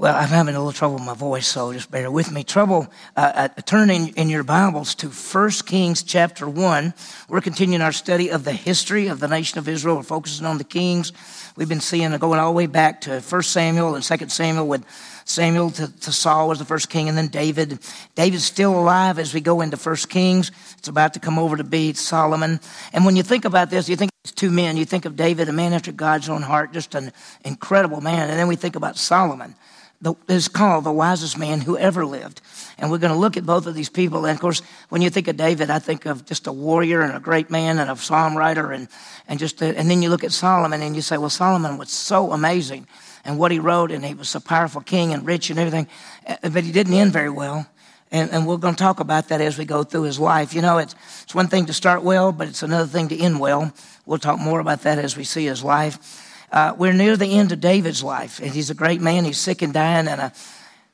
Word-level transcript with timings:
Well, 0.00 0.16
I'm 0.16 0.28
having 0.28 0.54
a 0.54 0.58
little 0.58 0.72
trouble 0.72 0.94
with 0.94 1.04
my 1.04 1.12
voice, 1.12 1.46
so 1.46 1.74
just 1.74 1.90
bear 1.90 2.10
with 2.10 2.32
me. 2.32 2.42
Trouble, 2.42 2.88
uh, 3.18 3.32
uh, 3.34 3.48
turn 3.48 3.90
in, 3.90 4.30
your 4.30 4.42
Bibles 4.42 4.94
to 4.94 5.08
1 5.08 5.50
Kings 5.66 6.02
chapter 6.02 6.48
1. 6.48 6.94
We're 7.28 7.42
continuing 7.42 7.82
our 7.82 7.92
study 7.92 8.30
of 8.30 8.44
the 8.44 8.52
history 8.54 9.08
of 9.08 9.20
the 9.20 9.28
nation 9.28 9.58
of 9.58 9.68
Israel. 9.68 9.96
We're 9.96 10.04
focusing 10.04 10.46
on 10.46 10.56
the 10.56 10.64
kings. 10.64 11.12
We've 11.54 11.68
been 11.68 11.82
seeing 11.82 12.16
going 12.16 12.40
all 12.40 12.50
the 12.50 12.56
way 12.56 12.64
back 12.64 13.02
to 13.02 13.20
1 13.20 13.42
Samuel 13.42 13.94
and 13.94 14.02
2 14.02 14.28
Samuel 14.30 14.66
with 14.66 14.86
Samuel 15.26 15.70
to, 15.72 15.94
to 16.00 16.12
Saul 16.12 16.48
was 16.48 16.58
the 16.58 16.64
first 16.64 16.88
king, 16.88 17.10
and 17.10 17.18
then 17.18 17.28
David. 17.28 17.78
David's 18.14 18.44
still 18.44 18.80
alive 18.80 19.18
as 19.18 19.34
we 19.34 19.42
go 19.42 19.60
into 19.60 19.76
1 19.76 19.96
Kings. 20.08 20.50
It's 20.78 20.88
about 20.88 21.12
to 21.12 21.20
come 21.20 21.38
over 21.38 21.58
to 21.58 21.64
be 21.64 21.92
Solomon. 21.92 22.60
And 22.94 23.04
when 23.04 23.16
you 23.16 23.22
think 23.22 23.44
about 23.44 23.68
this, 23.68 23.86
you 23.86 23.96
think 23.96 24.10
it's 24.24 24.32
two 24.32 24.50
men. 24.50 24.78
You 24.78 24.86
think 24.86 25.04
of 25.04 25.14
David, 25.14 25.50
a 25.50 25.52
man 25.52 25.74
after 25.74 25.92
God's 25.92 26.30
own 26.30 26.40
heart, 26.40 26.72
just 26.72 26.94
an 26.94 27.12
incredible 27.44 28.00
man. 28.00 28.30
And 28.30 28.38
then 28.38 28.48
we 28.48 28.56
think 28.56 28.76
about 28.76 28.96
Solomon 28.96 29.54
the, 30.00 30.14
is 30.28 30.48
called 30.48 30.84
the 30.84 30.92
wisest 30.92 31.38
man 31.38 31.60
who 31.60 31.76
ever 31.76 32.06
lived. 32.06 32.40
And 32.78 32.90
we're 32.90 32.98
going 32.98 33.12
to 33.12 33.18
look 33.18 33.36
at 33.36 33.44
both 33.44 33.66
of 33.66 33.74
these 33.74 33.90
people. 33.90 34.24
And 34.24 34.34
of 34.34 34.40
course, 34.40 34.62
when 34.88 35.02
you 35.02 35.10
think 35.10 35.28
of 35.28 35.36
David, 35.36 35.68
I 35.68 35.78
think 35.78 36.06
of 36.06 36.24
just 36.24 36.46
a 36.46 36.52
warrior 36.52 37.02
and 37.02 37.14
a 37.14 37.20
great 37.20 37.50
man 37.50 37.78
and 37.78 37.90
a 37.90 37.96
psalm 37.96 38.36
writer. 38.36 38.72
And, 38.72 38.88
and, 39.28 39.38
just 39.38 39.60
a, 39.60 39.76
and 39.76 39.90
then 39.90 40.00
you 40.02 40.08
look 40.08 40.24
at 40.24 40.32
Solomon 40.32 40.80
and 40.80 40.96
you 40.96 41.02
say, 41.02 41.18
well, 41.18 41.30
Solomon 41.30 41.76
was 41.76 41.90
so 41.90 42.32
amazing 42.32 42.86
and 43.24 43.38
what 43.38 43.52
he 43.52 43.58
wrote, 43.58 43.90
and 43.90 44.02
he 44.02 44.14
was 44.14 44.34
a 44.34 44.40
powerful 44.40 44.80
king 44.80 45.12
and 45.12 45.26
rich 45.26 45.50
and 45.50 45.58
everything. 45.58 45.86
Uh, 46.26 46.48
but 46.48 46.64
he 46.64 46.72
didn't 46.72 46.94
end 46.94 47.12
very 47.12 47.28
well. 47.28 47.66
And, 48.10 48.30
and 48.30 48.46
we're 48.46 48.56
going 48.56 48.74
to 48.74 48.82
talk 48.82 48.98
about 48.98 49.28
that 49.28 49.42
as 49.42 49.58
we 49.58 49.66
go 49.66 49.84
through 49.84 50.02
his 50.02 50.18
life. 50.18 50.54
You 50.54 50.62
know, 50.62 50.78
it's, 50.78 50.94
it's 51.22 51.34
one 51.34 51.48
thing 51.48 51.66
to 51.66 51.72
start 51.74 52.02
well, 52.02 52.32
but 52.32 52.48
it's 52.48 52.62
another 52.62 52.86
thing 52.86 53.08
to 53.08 53.18
end 53.18 53.38
well. 53.38 53.72
We'll 54.06 54.18
talk 54.18 54.40
more 54.40 54.58
about 54.58 54.82
that 54.82 54.98
as 54.98 55.16
we 55.16 55.24
see 55.24 55.44
his 55.44 55.62
life. 55.62 56.26
Uh, 56.52 56.74
we're 56.76 56.92
near 56.92 57.16
the 57.16 57.38
end 57.38 57.52
of 57.52 57.60
David's 57.60 58.02
life, 58.02 58.40
and 58.40 58.50
he's 58.50 58.70
a 58.70 58.74
great 58.74 59.00
man. 59.00 59.24
He's 59.24 59.38
sick 59.38 59.62
and 59.62 59.72
dying, 59.72 60.08
and 60.08 60.20
I 60.20 60.32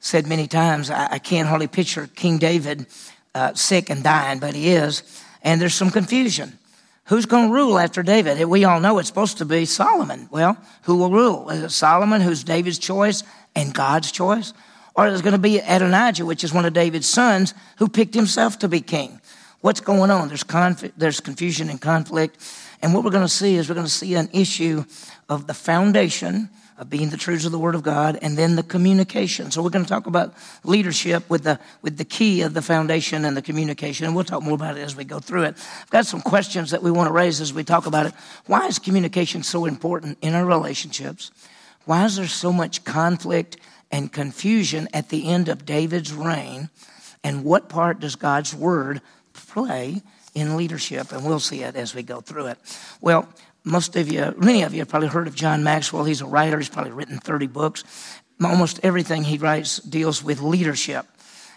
said 0.01 0.27
many 0.27 0.47
times, 0.47 0.91
I, 0.91 1.13
I 1.13 1.19
can't 1.19 1.49
hardly 1.49 1.67
picture 1.67 2.09
King 2.15 2.39
David 2.39 2.87
uh, 3.35 3.55
sick 3.55 3.91
and 3.91 4.03
dying, 4.03 4.39
but 4.39 4.55
he 4.55 4.71
is. 4.71 5.03
And 5.43 5.61
there's 5.61 5.75
some 5.75 5.91
confusion. 5.91 6.59
Who's 7.05 7.27
going 7.27 7.49
to 7.49 7.55
rule 7.55 7.79
after 7.79 8.03
David? 8.03 8.45
We 8.47 8.65
all 8.65 8.81
know 8.81 8.99
it's 8.99 9.09
supposed 9.09 9.39
to 9.39 9.45
be 9.45 9.65
Solomon. 9.65 10.29
Well, 10.31 10.57
who 10.83 10.97
will 10.97 11.11
rule? 11.11 11.49
Is 11.51 11.63
it 11.63 11.71
Solomon, 11.71 12.21
who's 12.21 12.43
David's 12.43 12.79
choice 12.79 13.23
and 13.55 13.73
God's 13.73 14.11
choice? 14.11 14.53
Or 14.95 15.07
is 15.07 15.21
it 15.21 15.23
going 15.23 15.33
to 15.33 15.39
be 15.39 15.59
Adonijah, 15.59 16.27
which 16.27 16.43
is 16.43 16.53
one 16.53 16.65
of 16.65 16.73
David's 16.73 17.07
sons, 17.07 17.55
who 17.79 17.89
picked 17.89 18.15
himself 18.15 18.59
to 18.61 18.69
be 18.69 18.81
king? 18.81 19.21
What's 19.61 19.81
going 19.81 20.11
on? 20.11 20.29
There's, 20.29 20.43
conf- 20.43 20.93
there's 20.97 21.21
confusion 21.21 21.71
and 21.71 21.81
conflict. 21.81 22.39
And 22.83 22.95
what 22.95 23.05
we're 23.05 23.11
going 23.11 23.25
to 23.25 23.29
see 23.29 23.57
is 23.57 23.69
we're 23.69 23.75
going 23.75 23.87
to 23.87 23.93
see 23.93 24.15
an 24.15 24.29
issue 24.33 24.85
of 25.29 25.47
the 25.47 25.55
foundation 25.55 26.51
of 26.79 26.91
being 26.91 27.09
the 27.09 27.17
truths 27.17 27.47
of 27.47 27.53
the 27.53 27.59
Word 27.59 27.75
of 27.75 27.83
God, 27.83 28.19
and 28.21 28.37
then 28.37 28.55
the 28.55 28.63
communication. 28.63 29.51
So 29.51 29.63
we're 29.63 29.71
going 29.71 29.85
to 29.85 29.89
talk 29.89 30.07
about 30.07 30.35
leadership 30.63 31.29
with 31.31 31.45
the 31.45 31.59
with 31.81 31.97
the 31.97 32.05
key 32.05 32.43
of 32.43 32.53
the 32.53 32.61
foundation 32.61 33.25
and 33.25 33.37
the 33.37 33.43
communication, 33.43 34.07
and 34.07 34.15
we'll 34.15 34.25
talk 34.25 34.43
more 34.43 34.55
about 34.55 34.77
it 34.77 34.83
as 34.83 34.95
we 34.95 35.05
go 35.05 35.19
through 35.19 35.45
it. 35.45 35.55
I've 35.57 35.91
got 35.91 36.07
some 36.07 36.21
questions 36.21 36.73
that 36.73 36.83
we 36.83 36.91
want 36.91 37.09
to 37.09 37.15
raise 37.15 37.41
as 37.41 37.53
we 37.53 37.65
talk 37.65 37.87
about 37.87 38.07
it. 38.07 38.13
Why 38.47 38.67
is 38.67 38.79
communication 38.79 39.43
so 39.43 39.65
important 39.65 40.19
in 40.21 40.35
our 40.35 40.45
relationships? 40.45 41.31
Why 41.87 42.05
is 42.05 42.17
there 42.17 42.27
so 42.27 42.53
much 42.53 42.85
conflict 42.85 43.57
and 43.91 44.13
confusion 44.13 44.89
at 44.93 45.09
the 45.09 45.29
end 45.29 45.49
of 45.49 45.65
David's 45.65 46.13
reign? 46.13 46.69
And 47.25 47.43
what 47.43 47.69
part 47.69 48.01
does 48.01 48.17
God's 48.17 48.55
Word 48.55 49.01
in 50.35 50.57
leadership? 50.57 51.13
And 51.13 51.25
we'll 51.25 51.41
see 51.41 51.63
it 51.63 51.77
as 51.77 51.95
we 51.95 52.03
go 52.03 52.21
through 52.21 52.47
it. 52.47 52.59
Well, 53.01 53.29
most 53.65 53.97
of 53.97 54.11
you, 54.11 54.35
many 54.39 54.63
of 54.63 54.75
you 54.75 54.81
have 54.81 54.89
probably 54.89 55.09
heard 55.09 55.27
of 55.27 55.35
John 55.35 55.65
Maxwell. 55.65 56.05
He's 56.05 56.21
a 56.21 56.27
writer. 56.27 56.59
He's 56.59 56.69
probably 56.69 56.93
written 56.93 57.19
30 57.19 57.49
books. 57.49 57.85
Almost 58.43 58.81
everything 58.83 59.25
he 59.25 59.39
writes 59.39 59.79
deals 59.79 60.23
with 60.23 60.41
leadership. 60.41 61.07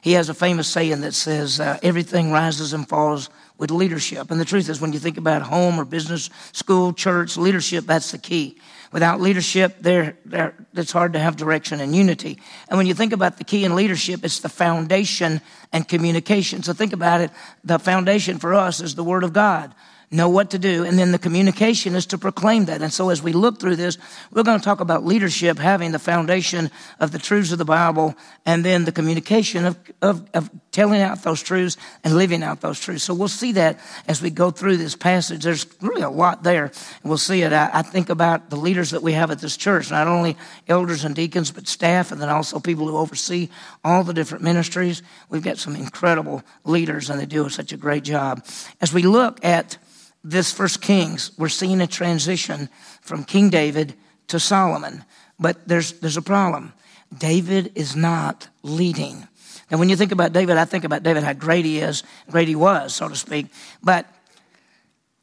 He 0.02 0.14
has 0.14 0.30
a 0.30 0.34
famous 0.34 0.68
saying 0.68 1.02
that 1.02 1.14
says, 1.14 1.60
uh, 1.60 1.78
everything 1.84 2.32
rises 2.32 2.74
and 2.74 2.88
falls 2.88 3.30
with 3.58 3.70
leadership. 3.70 4.32
And 4.32 4.40
the 4.40 4.46
truth 4.46 4.70
is, 4.70 4.80
when 4.80 4.94
you 4.94 5.00
think 5.00 5.18
about 5.18 5.42
home 5.42 5.80
or 5.80 5.86
business, 5.86 6.30
school, 6.54 6.94
church, 6.94 7.36
leadership, 7.36 7.86
that's 7.86 8.12
the 8.12 8.18
key. 8.18 8.58
Without 8.92 9.22
leadership, 9.22 9.78
there, 9.82 10.18
there, 10.26 10.56
it's 10.74 10.92
hard 10.92 11.14
to 11.14 11.20
have 11.20 11.36
direction 11.36 11.80
and 11.80 11.96
unity. 11.96 12.40
And 12.68 12.78
when 12.78 12.88
you 12.88 12.96
think 12.96 13.14
about 13.14 13.38
the 13.38 13.44
key 13.44 13.64
in 13.64 13.76
leadership, 13.76 14.26
it's 14.26 14.40
the 14.40 14.50
foundation 14.50 15.42
and 15.72 15.88
communication. 15.88 16.64
So 16.64 16.74
think 16.74 16.94
about 16.94 17.22
it. 17.22 17.30
The 17.64 17.78
foundation 17.78 18.40
for 18.40 18.56
us 18.56 18.82
is 18.82 18.96
the 18.96 19.04
Word 19.04 19.24
of 19.24 19.32
God 19.32 19.76
know 20.12 20.30
what 20.30 20.52
to 20.52 20.60
do, 20.60 20.86
and 20.86 20.98
then 20.98 21.12
the 21.12 21.20
communication 21.20 21.96
is 21.96 22.08
to 22.08 22.18
proclaim 22.18 22.66
that. 22.66 22.82
And 22.82 22.92
so, 22.92 23.10
as 23.10 23.22
we 23.22 23.32
look 23.32 23.60
through 23.60 23.76
this, 23.76 23.98
we're 24.32 24.44
going 24.44 24.58
to 24.58 24.64
talk 24.64 24.80
about 24.80 25.06
leadership 25.06 25.60
having 25.60 25.92
the 25.92 26.00
foundation 26.00 26.72
of 27.00 27.12
the 27.12 27.20
truths 27.20 27.52
of 27.52 27.60
the 27.60 27.66
Bible, 27.66 28.16
and 28.46 28.66
then 28.66 28.86
the 28.86 28.92
communication 28.92 29.66
of, 29.66 29.78
of, 30.02 30.28
of 30.34 30.50
telling 30.72 31.02
out 31.02 31.22
those 31.22 31.44
truths 31.44 31.78
and 32.04 32.16
living 32.16 32.42
out 32.42 32.62
those 32.62 32.80
truths. 32.80 33.04
So, 33.04 33.14
we'll 33.14 33.28
see 33.28 33.52
that 33.54 33.80
as 34.08 34.20
we 34.22 34.32
go 34.32 34.50
through 34.50 34.78
this 34.78 34.96
passage. 34.96 35.44
There's 35.44 35.68
really 35.82 36.02
a 36.02 36.10
lot 36.10 36.42
there. 36.42 36.66
And 36.66 37.04
we'll 37.04 37.20
see 37.20 37.44
it. 37.44 37.54
I, 37.54 37.70
I 37.72 37.82
think 37.84 38.10
about 38.10 38.50
the 38.50 38.58
leaders 38.58 38.90
that 38.92 39.04
we 39.04 39.14
have 39.14 39.30
at 39.30 39.40
this 39.40 39.58
church, 39.58 39.92
not 39.92 40.08
only 40.08 40.38
elders 40.68 41.06
and 41.06 41.16
deacons, 41.16 41.52
but 41.52 41.68
staff, 41.68 42.12
and 42.12 42.20
then 42.20 42.30
also 42.30 42.60
people 42.60 42.88
who 42.88 42.98
oversee 42.98 43.50
all 43.84 44.04
the 44.04 44.14
different 44.14 44.44
ministries. 44.44 45.04
We've 45.30 45.44
got 45.44 45.60
some 45.60 45.76
incredible 45.76 46.42
leaders, 46.66 47.12
and 47.12 47.20
they 47.20 47.28
do 47.28 47.48
such 47.50 47.74
a 47.74 47.78
great 47.78 48.04
job. 48.04 48.44
As 48.82 48.92
we 48.92 49.04
look 49.04 49.44
at 49.46 49.78
this 50.24 50.52
first 50.52 50.82
Kings, 50.82 51.32
we're 51.38 51.50
seeing 51.50 51.82
a 51.82 51.88
transition 51.88 52.70
from 53.02 53.24
King 53.24 53.50
David 53.50 53.94
to 54.28 54.40
Solomon. 54.40 55.06
But 55.40 55.68
there's, 55.68 55.94
there's 55.94 56.18
a 56.18 56.22
problem. 56.22 56.74
David 57.18 57.72
is 57.76 57.96
not 57.96 58.48
leading. 58.62 59.28
And 59.72 59.80
when 59.80 59.90
you 59.90 59.96
think 59.96 60.12
about 60.12 60.34
David, 60.34 60.58
I 60.58 60.66
think 60.66 60.84
about 60.84 61.04
David, 61.04 61.24
how 61.24 61.34
great 61.34 61.66
he 61.66 61.80
is, 61.80 62.04
great 62.30 62.48
he 62.48 62.56
was, 62.56 62.96
so 62.96 63.08
to 63.08 63.16
speak. 63.16 63.48
But 63.82 64.06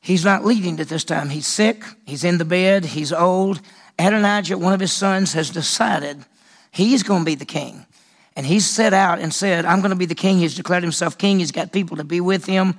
he's 0.01 0.25
not 0.25 0.45
leading 0.45 0.81
at 0.81 0.89
this 0.89 1.05
time. 1.05 1.29
He's 1.29 1.47
sick, 1.47 1.85
he's 2.07 2.25
in 2.25 2.39
the 2.39 2.45
bed, 2.45 2.85
he's 2.85 3.13
old. 3.13 3.61
Adonijah, 3.99 4.59
one 4.59 4.73
of 4.73 4.81
his 4.81 4.93
sons, 4.93 5.33
has 5.33 5.51
decided 5.51 6.25
he's 6.71 7.03
going 7.03 7.23
to 7.23 7.27
be 7.27 7.35
the 7.35 7.45
king. 7.45 7.87
And 8.35 8.45
he's 8.45 8.67
set 8.67 8.93
out 8.93 9.19
and 9.19 9.33
said, 9.33 9.65
I'm 9.65 9.81
going 9.81 9.91
to 9.91 9.97
be 9.97 10.05
the 10.05 10.15
king. 10.15 10.39
He's 10.39 10.55
declared 10.55 10.83
himself 10.83 11.17
king. 11.17 11.39
He's 11.39 11.53
got 11.53 11.73
people 11.73 11.97
to 11.97 12.05
be 12.05 12.21
with 12.21 12.45
him 12.45 12.79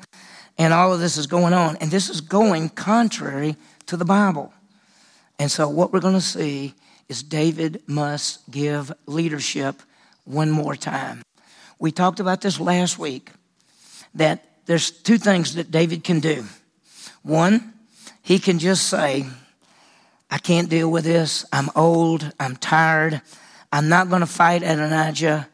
and 0.57 0.73
all 0.73 0.94
of 0.94 1.00
this 1.00 1.18
is 1.18 1.28
going 1.28 1.53
on. 1.53 1.78
And 1.78 1.91
this 1.91 2.09
is 2.09 2.22
going 2.22 2.69
contrary 2.69 3.56
to 3.85 3.97
the 3.97 4.06
Bible. 4.06 4.53
And 5.40 5.51
so, 5.51 5.69
what 5.69 5.94
we're 5.94 6.00
going 6.00 6.16
to 6.16 6.22
see 6.22 6.73
is 7.07 7.23
David 7.23 7.81
must 7.88 8.50
give 8.50 8.91
leadership 9.06 9.81
one 10.25 10.51
more 10.51 10.75
time. 10.75 11.22
We 11.79 11.91
talked 11.91 12.19
about 12.19 12.41
this 12.41 12.59
last 12.59 12.97
week 12.97 13.31
that 14.16 14.44
there's 14.66 14.91
two 14.91 15.17
things 15.17 15.56
that 15.56 15.72
David 15.72 16.03
can 16.03 16.19
do. 16.19 16.44
One, 17.22 17.73
he 18.23 18.40
can 18.40 18.59
just 18.59 18.88
say, 18.88 19.25
I 20.29 20.40
can't 20.40 20.69
deal 20.69 20.91
with 20.91 21.06
this. 21.06 21.46
I'm 21.53 21.69
old. 21.75 22.29
I'm 22.40 22.56
tired. 22.57 23.22
I'm 23.72 23.88
not 23.90 24.09
going 24.09 24.22
to 24.22 24.28
fight 24.28 24.63
Adonijah. 24.63 25.47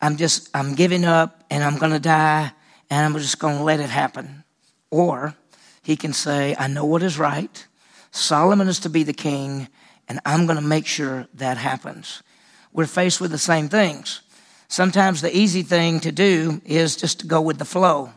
I'm 0.00 0.16
just, 0.16 0.50
I'm 0.54 0.74
giving 0.74 1.04
up 1.04 1.44
and 1.50 1.64
I'm 1.64 1.78
going 1.78 1.92
to 1.92 2.00
die 2.00 2.52
and 2.92 3.06
I'm 3.06 3.18
just 3.18 3.38
going 3.38 3.56
to 3.56 3.64
let 3.64 3.80
it 3.80 3.88
happen. 3.88 4.44
Or 4.90 5.34
he 5.82 5.96
can 5.96 6.12
say, 6.12 6.54
I 6.58 6.66
know 6.66 6.84
what 6.84 7.02
is 7.02 7.18
right. 7.18 7.66
Solomon 8.10 8.68
is 8.68 8.80
to 8.80 8.90
be 8.90 9.02
the 9.02 9.14
king, 9.14 9.68
and 10.08 10.20
I'm 10.26 10.44
going 10.44 10.58
to 10.58 10.64
make 10.64 10.86
sure 10.86 11.26
that 11.32 11.56
happens. 11.56 12.22
We're 12.70 12.84
faced 12.84 13.18
with 13.18 13.30
the 13.30 13.38
same 13.38 13.70
things. 13.70 14.20
Sometimes 14.68 15.22
the 15.22 15.34
easy 15.34 15.62
thing 15.62 16.00
to 16.00 16.12
do 16.12 16.60
is 16.66 16.94
just 16.94 17.20
to 17.20 17.26
go 17.26 17.40
with 17.40 17.56
the 17.56 17.64
flow. 17.64 18.12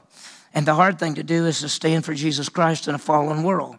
And 0.54 0.68
the 0.68 0.76
hard 0.76 1.00
thing 1.00 1.16
to 1.16 1.24
do 1.24 1.46
is 1.46 1.62
to 1.62 1.70
stand 1.70 2.04
for 2.04 2.14
Jesus 2.14 2.50
Christ 2.50 2.90
in 2.90 2.96
a 2.96 3.00
fallen 3.00 3.44
world. 3.44 3.78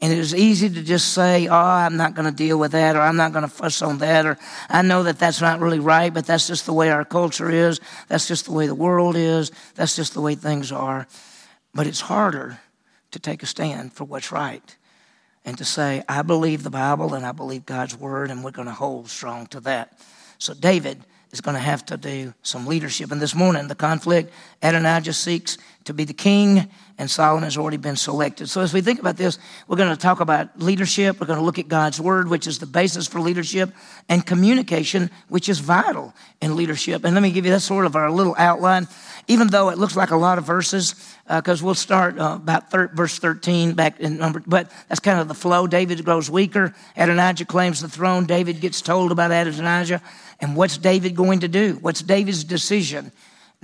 And 0.00 0.12
it 0.12 0.18
is 0.18 0.34
easy 0.34 0.68
to 0.68 0.82
just 0.82 1.12
say, 1.12 1.46
oh, 1.46 1.54
I'm 1.54 1.96
not 1.96 2.14
going 2.14 2.28
to 2.28 2.36
deal 2.36 2.58
with 2.58 2.72
that, 2.72 2.96
or 2.96 3.00
I'm 3.00 3.16
not 3.16 3.32
going 3.32 3.44
to 3.44 3.48
fuss 3.48 3.80
on 3.80 3.98
that, 3.98 4.26
or 4.26 4.36
I 4.68 4.82
know 4.82 5.04
that 5.04 5.18
that's 5.18 5.40
not 5.40 5.60
really 5.60 5.78
right, 5.78 6.12
but 6.12 6.26
that's 6.26 6.46
just 6.46 6.66
the 6.66 6.72
way 6.72 6.90
our 6.90 7.04
culture 7.04 7.50
is. 7.50 7.80
That's 8.08 8.28
just 8.28 8.44
the 8.46 8.52
way 8.52 8.66
the 8.66 8.74
world 8.74 9.16
is. 9.16 9.50
That's 9.74 9.96
just 9.96 10.14
the 10.14 10.20
way 10.20 10.34
things 10.34 10.72
are. 10.72 11.06
But 11.74 11.86
it's 11.86 12.00
harder 12.00 12.58
to 13.12 13.18
take 13.18 13.42
a 13.42 13.46
stand 13.46 13.92
for 13.92 14.04
what's 14.04 14.32
right 14.32 14.76
and 15.44 15.56
to 15.58 15.64
say, 15.64 16.02
I 16.08 16.22
believe 16.22 16.62
the 16.62 16.70
Bible 16.70 17.14
and 17.14 17.24
I 17.24 17.32
believe 17.32 17.66
God's 17.66 17.96
word, 17.96 18.30
and 18.30 18.42
we're 18.42 18.50
going 18.50 18.68
to 18.68 18.74
hold 18.74 19.08
strong 19.08 19.46
to 19.48 19.60
that. 19.60 19.98
So 20.38 20.54
David 20.54 21.04
is 21.30 21.40
going 21.40 21.54
to 21.54 21.60
have 21.60 21.84
to 21.86 21.96
do 21.96 22.32
some 22.42 22.66
leadership. 22.66 23.10
And 23.10 23.20
this 23.20 23.34
morning, 23.34 23.68
the 23.68 23.74
conflict, 23.74 24.32
Adonijah 24.62 25.12
seeks 25.12 25.58
to 25.84 25.94
be 25.94 26.04
the 26.04 26.14
king, 26.14 26.68
and 26.96 27.10
Solomon 27.10 27.42
has 27.44 27.58
already 27.58 27.76
been 27.76 27.96
selected. 27.96 28.48
So 28.48 28.60
as 28.60 28.72
we 28.72 28.80
think 28.80 29.00
about 29.00 29.16
this, 29.16 29.38
we're 29.68 29.76
going 29.76 29.90
to 29.90 30.00
talk 30.00 30.20
about 30.20 30.58
leadership. 30.58 31.20
We're 31.20 31.26
going 31.26 31.38
to 31.38 31.44
look 31.44 31.58
at 31.58 31.68
God's 31.68 32.00
word, 32.00 32.28
which 32.28 32.46
is 32.46 32.58
the 32.58 32.66
basis 32.66 33.06
for 33.06 33.20
leadership, 33.20 33.70
and 34.08 34.24
communication, 34.24 35.10
which 35.28 35.48
is 35.48 35.58
vital 35.58 36.14
in 36.40 36.56
leadership. 36.56 37.04
And 37.04 37.14
let 37.14 37.22
me 37.22 37.32
give 37.32 37.44
you 37.44 37.50
that 37.50 37.60
sort 37.60 37.84
of 37.84 37.96
our 37.96 38.10
little 38.10 38.34
outline, 38.38 38.88
even 39.28 39.48
though 39.48 39.70
it 39.70 39.78
looks 39.78 39.96
like 39.96 40.10
a 40.10 40.16
lot 40.16 40.38
of 40.38 40.44
verses, 40.44 40.94
because 41.28 41.62
uh, 41.62 41.64
we'll 41.64 41.74
start 41.74 42.18
uh, 42.18 42.38
about 42.40 42.70
thir- 42.70 42.90
verse 42.94 43.18
13 43.18 43.74
back 43.74 44.00
in 44.00 44.16
number, 44.16 44.42
but 44.46 44.70
that's 44.88 45.00
kind 45.00 45.20
of 45.20 45.28
the 45.28 45.34
flow. 45.34 45.66
David 45.66 46.04
grows 46.04 46.30
weaker. 46.30 46.74
Adonijah 46.96 47.46
claims 47.46 47.80
the 47.80 47.88
throne. 47.88 48.26
David 48.26 48.60
gets 48.60 48.80
told 48.80 49.12
about 49.12 49.30
Adonijah. 49.30 50.00
And 50.40 50.56
what's 50.56 50.78
David 50.78 51.14
going 51.14 51.40
to 51.40 51.48
do? 51.48 51.78
What's 51.80 52.02
David's 52.02 52.44
decision? 52.44 53.12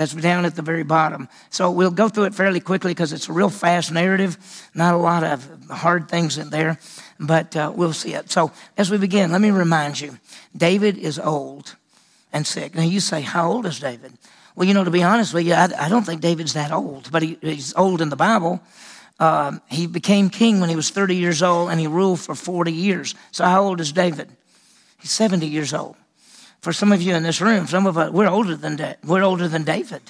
That's 0.00 0.14
down 0.14 0.46
at 0.46 0.56
the 0.56 0.62
very 0.62 0.82
bottom. 0.82 1.28
So 1.50 1.70
we'll 1.70 1.90
go 1.90 2.08
through 2.08 2.24
it 2.24 2.34
fairly 2.34 2.58
quickly 2.58 2.92
because 2.92 3.12
it's 3.12 3.28
a 3.28 3.34
real 3.34 3.50
fast 3.50 3.92
narrative. 3.92 4.38
Not 4.74 4.94
a 4.94 4.96
lot 4.96 5.22
of 5.22 5.68
hard 5.68 6.08
things 6.08 6.38
in 6.38 6.48
there, 6.48 6.78
but 7.18 7.54
uh, 7.54 7.70
we'll 7.76 7.92
see 7.92 8.14
it. 8.14 8.30
So 8.30 8.50
as 8.78 8.90
we 8.90 8.96
begin, 8.96 9.30
let 9.30 9.42
me 9.42 9.50
remind 9.50 10.00
you 10.00 10.16
David 10.56 10.96
is 10.96 11.18
old 11.18 11.76
and 12.32 12.46
sick. 12.46 12.74
Now 12.74 12.80
you 12.80 12.98
say, 12.98 13.20
How 13.20 13.52
old 13.52 13.66
is 13.66 13.78
David? 13.78 14.14
Well, 14.56 14.66
you 14.66 14.72
know, 14.72 14.84
to 14.84 14.90
be 14.90 15.02
honest 15.02 15.34
with 15.34 15.46
you, 15.46 15.52
I, 15.52 15.68
I 15.78 15.90
don't 15.90 16.06
think 16.06 16.22
David's 16.22 16.54
that 16.54 16.72
old, 16.72 17.12
but 17.12 17.20
he, 17.22 17.36
he's 17.42 17.74
old 17.74 18.00
in 18.00 18.08
the 18.08 18.16
Bible. 18.16 18.62
Um, 19.18 19.60
he 19.68 19.86
became 19.86 20.30
king 20.30 20.60
when 20.60 20.70
he 20.70 20.76
was 20.76 20.88
30 20.88 21.14
years 21.14 21.42
old 21.42 21.68
and 21.68 21.78
he 21.78 21.86
ruled 21.86 22.20
for 22.20 22.34
40 22.34 22.72
years. 22.72 23.14
So 23.32 23.44
how 23.44 23.64
old 23.64 23.82
is 23.82 23.92
David? 23.92 24.30
He's 24.98 25.10
70 25.10 25.46
years 25.46 25.74
old. 25.74 25.96
For 26.60 26.72
some 26.72 26.92
of 26.92 27.00
you 27.00 27.14
in 27.14 27.22
this 27.22 27.40
room, 27.40 27.66
some 27.66 27.86
of 27.86 27.96
us, 27.96 28.10
we're 28.10 28.28
older 28.28 28.56
than. 28.56 28.96
We're 29.04 29.22
older 29.22 29.48
than 29.48 29.64
David. 29.64 30.02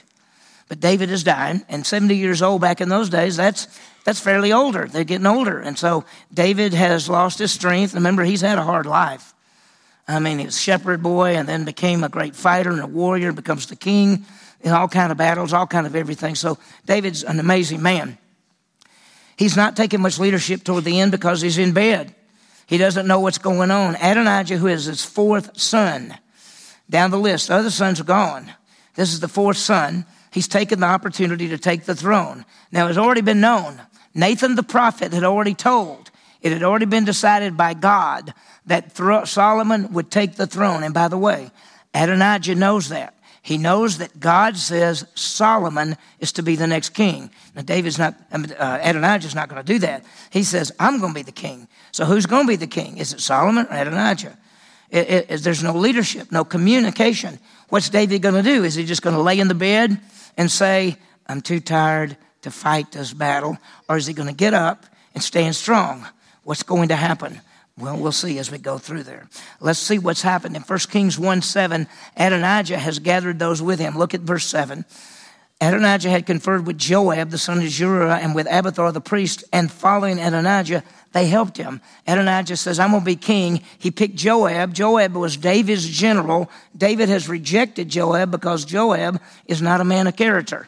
But 0.70 0.78
David 0.78 1.10
is 1.10 1.24
dying, 1.24 1.62
and 1.68 1.84
70 1.84 2.14
years 2.14 2.42
old 2.42 2.60
back 2.60 2.80
in 2.80 2.88
those 2.88 3.10
days, 3.10 3.36
that's, 3.36 3.66
that's 4.04 4.20
fairly 4.20 4.52
older. 4.52 4.86
They're 4.86 5.02
getting 5.02 5.26
older. 5.26 5.58
And 5.58 5.76
so 5.76 6.04
David 6.32 6.74
has 6.74 7.08
lost 7.08 7.40
his 7.40 7.50
strength. 7.50 7.92
Remember, 7.92 8.22
he's 8.22 8.40
had 8.40 8.56
a 8.56 8.62
hard 8.62 8.86
life. 8.86 9.34
I 10.06 10.20
mean, 10.20 10.38
he 10.38 10.44
was 10.44 10.60
shepherd 10.60 11.02
boy 11.02 11.34
and 11.36 11.48
then 11.48 11.64
became 11.64 12.04
a 12.04 12.08
great 12.08 12.36
fighter 12.36 12.70
and 12.70 12.80
a 12.80 12.86
warrior, 12.86 13.32
becomes 13.32 13.66
the 13.66 13.74
king 13.74 14.24
in 14.60 14.70
all 14.70 14.86
kind 14.86 15.10
of 15.10 15.18
battles, 15.18 15.52
all 15.52 15.66
kind 15.66 15.88
of 15.88 15.96
everything. 15.96 16.36
So 16.36 16.56
David's 16.86 17.24
an 17.24 17.40
amazing 17.40 17.82
man. 17.82 18.16
He's 19.36 19.56
not 19.56 19.76
taking 19.76 20.00
much 20.00 20.20
leadership 20.20 20.62
toward 20.62 20.84
the 20.84 21.00
end 21.00 21.10
because 21.10 21.40
he's 21.40 21.58
in 21.58 21.72
bed. 21.72 22.14
He 22.66 22.78
doesn't 22.78 23.08
know 23.08 23.18
what's 23.18 23.38
going 23.38 23.72
on. 23.72 23.96
Adonijah, 23.96 24.58
who 24.58 24.68
is 24.68 24.84
his 24.84 25.04
fourth 25.04 25.58
son, 25.58 26.14
down 26.90 27.10
the 27.10 27.18
list. 27.18 27.48
The 27.48 27.54
other 27.54 27.70
sons 27.70 28.00
are 28.00 28.04
gone. 28.04 28.52
This 28.94 29.12
is 29.12 29.20
the 29.20 29.28
fourth 29.28 29.56
son. 29.56 30.04
He's 30.32 30.48
taken 30.48 30.80
the 30.80 30.86
opportunity 30.86 31.48
to 31.48 31.58
take 31.58 31.84
the 31.84 31.94
throne. 31.94 32.44
Now, 32.70 32.88
it's 32.88 32.98
already 32.98 33.22
been 33.22 33.40
known. 33.40 33.80
Nathan 34.14 34.56
the 34.56 34.62
prophet 34.62 35.12
had 35.12 35.24
already 35.24 35.54
told. 35.54 36.10
It 36.42 36.52
had 36.52 36.62
already 36.62 36.86
been 36.86 37.04
decided 37.04 37.56
by 37.56 37.74
God 37.74 38.34
that 38.66 38.96
Solomon 39.26 39.92
would 39.92 40.10
take 40.10 40.36
the 40.36 40.46
throne. 40.46 40.82
And 40.82 40.92
by 40.92 41.08
the 41.08 41.18
way, 41.18 41.50
Adonijah 41.94 42.54
knows 42.54 42.88
that. 42.90 43.14
He 43.42 43.56
knows 43.56 43.98
that 43.98 44.20
God 44.20 44.56
says 44.56 45.06
Solomon 45.14 45.96
is 46.18 46.32
to 46.32 46.42
be 46.42 46.56
the 46.56 46.66
next 46.66 46.90
king. 46.90 47.30
Now, 47.54 47.62
David's 47.62 47.98
not, 47.98 48.14
uh, 48.32 48.78
Adonijah's 48.82 49.34
not 49.34 49.48
going 49.48 49.64
to 49.64 49.72
do 49.72 49.78
that. 49.80 50.04
He 50.30 50.42
says, 50.42 50.72
I'm 50.78 51.00
going 51.00 51.14
to 51.14 51.18
be 51.18 51.22
the 51.22 51.32
king. 51.32 51.66
So 51.90 52.04
who's 52.04 52.26
going 52.26 52.44
to 52.44 52.48
be 52.48 52.56
the 52.56 52.66
king? 52.66 52.98
Is 52.98 53.14
it 53.14 53.20
Solomon 53.20 53.66
or 53.70 53.76
Adonijah? 53.76 54.36
It, 54.90 55.30
it, 55.30 55.42
there's 55.42 55.62
no 55.62 55.72
leadership, 55.72 56.32
no 56.32 56.44
communication. 56.44 57.38
What's 57.68 57.88
David 57.88 58.22
going 58.22 58.34
to 58.34 58.42
do? 58.42 58.64
Is 58.64 58.74
he 58.74 58.84
just 58.84 59.02
going 59.02 59.14
to 59.14 59.22
lay 59.22 59.38
in 59.38 59.48
the 59.48 59.54
bed 59.54 60.00
and 60.36 60.50
say, 60.50 60.96
I'm 61.26 61.40
too 61.40 61.60
tired 61.60 62.16
to 62.42 62.50
fight 62.50 62.92
this 62.92 63.12
battle? 63.12 63.56
Or 63.88 63.96
is 63.96 64.06
he 64.06 64.14
going 64.14 64.28
to 64.28 64.34
get 64.34 64.52
up 64.54 64.86
and 65.14 65.22
stand 65.22 65.54
strong? 65.54 66.06
What's 66.42 66.64
going 66.64 66.88
to 66.88 66.96
happen? 66.96 67.40
Well, 67.78 67.96
we'll 67.96 68.12
see 68.12 68.38
as 68.38 68.50
we 68.50 68.58
go 68.58 68.78
through 68.78 69.04
there. 69.04 69.28
Let's 69.60 69.78
see 69.78 69.98
what's 69.98 70.22
happened. 70.22 70.56
In 70.56 70.62
1 70.62 70.78
Kings 70.90 71.18
1 71.18 71.42
7, 71.42 71.86
Adonijah 72.16 72.78
has 72.78 72.98
gathered 72.98 73.38
those 73.38 73.62
with 73.62 73.78
him. 73.78 73.96
Look 73.96 74.12
at 74.12 74.20
verse 74.20 74.44
7. 74.46 74.84
Adonijah 75.60 76.08
had 76.08 76.24
conferred 76.24 76.66
with 76.66 76.78
Joab, 76.78 77.28
the 77.30 77.36
son 77.36 77.58
of 77.58 77.68
Zeruiah, 77.68 78.20
and 78.22 78.34
with 78.34 78.46
Abiathar 78.50 78.92
the 78.92 79.00
priest, 79.00 79.44
and 79.52 79.70
following 79.70 80.18
Adonijah, 80.18 80.82
they 81.12 81.26
helped 81.26 81.58
him. 81.58 81.82
Adonijah 82.06 82.56
says, 82.56 82.78
I'm 82.78 82.92
going 82.92 83.02
to 83.02 83.06
be 83.06 83.16
king. 83.16 83.62
He 83.78 83.90
picked 83.90 84.16
Joab. 84.16 84.72
Joab 84.72 85.14
was 85.14 85.36
David's 85.36 85.86
general. 85.86 86.50
David 86.74 87.10
has 87.10 87.28
rejected 87.28 87.90
Joab 87.90 88.30
because 88.30 88.64
Joab 88.64 89.20
is 89.44 89.60
not 89.60 89.82
a 89.82 89.84
man 89.84 90.06
of 90.06 90.16
character. 90.16 90.66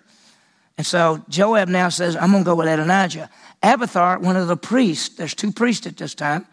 And 0.77 0.87
so 0.87 1.25
Joab 1.29 1.69
now 1.69 1.89
says, 1.89 2.15
I'm 2.15 2.33
going 2.33 2.45
to 2.45 2.51
go 2.51 2.55
with 2.55 2.69
Adonijah. 2.69 3.31
Abiathar, 3.63 4.19
one 4.19 4.37
of 4.37 4.49
the 4.49 4.57
priests, 4.57 5.17
there's 5.17 5.35
two 5.35 5.53
priests 5.53 5.87
at 5.87 5.97
this 5.97 6.15
time. 6.15 6.47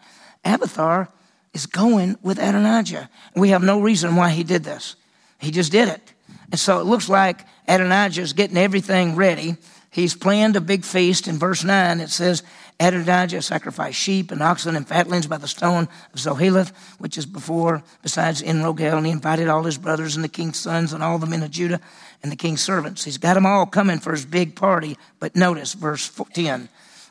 Abiathar 0.46 1.08
is 1.52 1.66
going 1.66 2.16
with 2.22 2.38
Adonijah. 2.38 3.10
We 3.34 3.50
have 3.50 3.62
no 3.62 3.82
reason 3.82 4.16
why 4.16 4.30
he 4.30 4.44
did 4.44 4.64
this. 4.64 4.96
He 5.38 5.50
just 5.50 5.72
did 5.72 5.88
it. 5.88 6.12
And 6.50 6.58
so 6.58 6.80
it 6.80 6.84
looks 6.84 7.08
like 7.08 7.46
Adonijah 7.68 8.22
is 8.22 8.32
getting 8.32 8.56
everything 8.56 9.16
ready. 9.16 9.56
He's 9.90 10.14
planned 10.14 10.56
a 10.56 10.60
big 10.60 10.84
feast. 10.84 11.26
In 11.26 11.38
verse 11.38 11.64
9, 11.64 12.00
it 12.00 12.10
says, 12.10 12.42
Adonijah 12.78 13.42
sacrificed 13.42 13.98
sheep 13.98 14.30
and 14.30 14.42
oxen 14.42 14.76
and 14.76 14.86
fatlings 14.86 15.26
by 15.26 15.36
the 15.36 15.48
stone 15.48 15.88
of 16.14 16.20
Zoheleth, 16.20 16.72
which 16.98 17.18
is 17.18 17.26
before, 17.26 17.82
besides 18.02 18.42
En 18.42 18.62
Rogel, 18.62 18.96
and 18.96 19.06
he 19.06 19.12
invited 19.12 19.48
all 19.48 19.64
his 19.64 19.78
brothers 19.78 20.16
and 20.16 20.24
the 20.24 20.28
king's 20.28 20.58
sons 20.58 20.92
and 20.92 21.02
all 21.02 21.18
the 21.18 21.26
men 21.26 21.42
of 21.42 21.50
Judah 21.50 21.80
and 22.22 22.32
the 22.32 22.36
king's 22.36 22.62
servants. 22.62 23.04
He's 23.04 23.18
got 23.18 23.34
them 23.34 23.46
all 23.46 23.66
coming 23.66 23.98
for 23.98 24.12
his 24.12 24.24
big 24.24 24.56
party. 24.56 24.96
But 25.18 25.36
notice 25.36 25.74
verse 25.74 26.10
10. 26.32 26.68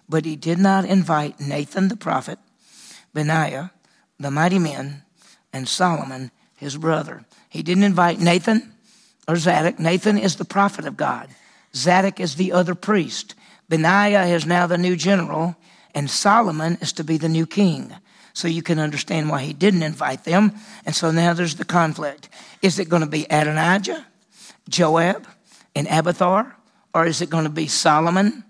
But 0.07 0.25
he 0.25 0.35
did 0.35 0.57
not 0.57 0.85
invite 0.85 1.39
Nathan 1.39 1.87
the 1.87 1.95
prophet, 1.95 2.39
Benaiah, 3.13 3.71
the 4.19 4.31
mighty 4.31 4.57
men, 4.57 5.03
and 5.53 5.67
Solomon, 5.67 6.31
his 6.55 6.77
brother. 6.77 7.25
He 7.47 7.61
didn't 7.61 7.83
invite 7.83 8.19
Nathan 8.19 8.73
or 9.29 9.35
Zadok. 9.35 9.77
Nathan 9.77 10.17
is 10.17 10.37
the 10.37 10.43
prophet 10.43 10.85
of 10.85 10.97
God. 10.97 11.29
Zadok 11.75 12.19
is 12.19 12.35
the 12.35 12.51
other 12.51 12.73
priest. 12.73 13.35
Benaiah 13.69 14.25
is 14.25 14.47
now 14.47 14.65
the 14.65 14.77
new 14.77 14.95
general, 14.95 15.55
and 15.93 16.09
Solomon 16.09 16.79
is 16.81 16.91
to 16.93 17.03
be 17.03 17.17
the 17.17 17.29
new 17.29 17.45
king. 17.45 17.93
So 18.33 18.47
you 18.47 18.63
can 18.63 18.79
understand 18.79 19.29
why 19.29 19.43
he 19.43 19.53
didn't 19.53 19.83
invite 19.83 20.23
them. 20.23 20.53
And 20.83 20.95
so 20.95 21.11
now 21.11 21.33
there's 21.33 21.55
the 21.55 21.65
conflict. 21.65 22.27
Is 22.63 22.79
it 22.79 22.89
going 22.89 23.03
to 23.03 23.07
be 23.07 23.27
Adonijah, 23.29 24.03
Joab, 24.67 25.27
and 25.75 25.87
Abiathar? 25.87 26.55
Or 26.95 27.05
is 27.05 27.21
it 27.21 27.29
going 27.29 27.43
to 27.43 27.51
be 27.51 27.67
Solomon 27.67 28.43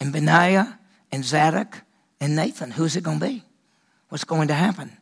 and 0.00 0.12
Benaiah 0.12 0.80
and 1.12 1.24
Zadok 1.24 1.82
and 2.20 2.34
Nathan? 2.34 2.72
Who's 2.72 2.96
it 2.96 3.04
going 3.04 3.20
to 3.20 3.26
be? 3.26 3.44
What's 4.08 4.24
going 4.24 4.48
to 4.48 4.54
happen? 4.54 4.96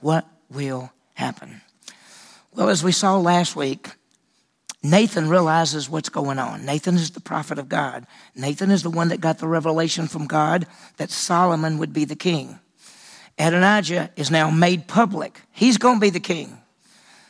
What 0.00 0.26
will 0.50 0.90
happen? 1.14 1.60
Well, 2.52 2.68
as 2.68 2.82
we 2.82 2.90
saw 2.90 3.16
last 3.16 3.54
week, 3.54 3.90
Nathan 4.82 5.28
realizes 5.28 5.88
what's 5.88 6.08
going 6.08 6.38
on. 6.38 6.64
Nathan 6.64 6.96
is 6.96 7.12
the 7.12 7.20
prophet 7.20 7.58
of 7.58 7.68
God. 7.68 8.06
Nathan 8.34 8.70
is 8.70 8.82
the 8.82 8.90
one 8.90 9.08
that 9.08 9.20
got 9.20 9.38
the 9.38 9.46
revelation 9.46 10.08
from 10.08 10.26
God 10.26 10.66
that 10.96 11.10
Solomon 11.10 11.78
would 11.78 11.92
be 11.92 12.04
the 12.04 12.16
king. 12.16 12.58
Adonijah 13.38 14.10
is 14.16 14.30
now 14.30 14.50
made 14.50 14.88
public. 14.88 15.42
He's 15.52 15.78
going 15.78 15.96
to 15.96 16.00
be 16.00 16.10
the 16.10 16.20
king. 16.20 16.58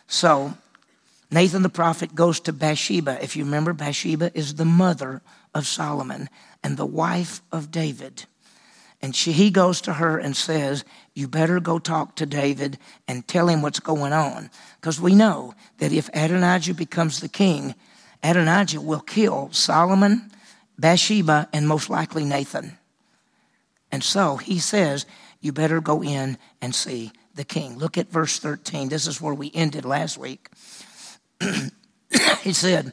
So 0.07 0.55
Nathan 1.31 1.63
the 1.63 1.69
prophet 1.69 2.15
goes 2.15 2.41
to 2.41 2.53
Bathsheba. 2.53 3.23
If 3.23 3.37
you 3.37 3.45
remember, 3.45 3.73
Bathsheba 3.73 4.31
is 4.35 4.55
the 4.55 4.65
mother 4.65 5.23
of 5.55 5.67
Solomon 5.67 6.29
and 6.63 6.77
the 6.77 6.87
wife 6.87 7.43
of 7.53 7.71
David. 7.71 8.25
And 9.03 9.17
she, 9.17 9.33
he 9.33 9.51
goes 9.51 9.81
to 9.83 9.95
her 9.95 10.17
and 10.17 10.37
says, 10.37 10.85
You 11.15 11.27
better 11.27 11.59
go 11.59 11.81
talk 11.81 12.15
to 12.17 12.27
David 12.27 12.79
and 13.09 13.27
tell 13.27 13.49
him 13.49 13.61
what's 13.61 13.81
going 13.81 14.13
on. 14.13 14.49
Because 14.81 15.01
we 15.01 15.15
know 15.15 15.55
that 15.79 15.93
if 15.93 16.09
Adonijah 16.15 16.75
becomes 16.75 17.21
the 17.21 17.29
king, 17.29 17.75
Adonijah 18.23 18.81
will 18.81 19.01
kill 19.01 19.51
Solomon, 19.51 20.31
Bathsheba, 20.79 21.49
and 21.53 21.67
most 21.67 21.91
likely 21.91 22.25
Nathan. 22.25 22.79
And 23.91 24.05
so 24.05 24.37
he 24.37 24.61
says, 24.61 25.05
You 25.41 25.53
better 25.53 25.81
go 25.81 26.03
in 26.03 26.39
and 26.61 26.73
see 26.73 27.11
the 27.35 27.45
king. 27.45 27.79
Look 27.79 27.99
at 27.99 28.11
verse 28.11 28.39
13. 28.39 28.89
This 28.89 29.09
is 29.09 29.21
where 29.21 29.35
we 29.35 29.51
ended 29.53 29.85
last 29.85 30.17
week. 30.17 30.49
he 32.43 32.53
said, 32.53 32.93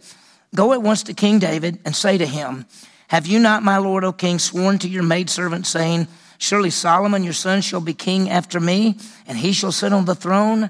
Go 0.55 0.73
at 0.73 0.81
once 0.81 1.03
to 1.03 1.13
King 1.13 1.37
David 1.37 1.79
and 1.85 1.95
say 1.95 2.17
to 2.17 2.25
him, 2.25 2.65
have 3.09 3.25
you 3.25 3.39
not, 3.39 3.63
my 3.63 3.77
lord, 3.77 4.03
O 4.03 4.13
king, 4.13 4.37
sworn 4.37 4.77
to 4.79 4.87
your 4.87 5.01
maidservant, 5.01 5.65
saying, 5.65 6.07
Surely 6.37 6.69
Solomon 6.69 7.23
your 7.23 7.33
son 7.33 7.61
shall 7.61 7.81
be 7.81 7.95
king 7.95 8.29
after 8.29 8.59
me, 8.59 8.97
and 9.27 9.37
he 9.37 9.51
shall 9.51 9.71
sit 9.71 9.91
on 9.91 10.05
the 10.05 10.13
throne? 10.13 10.69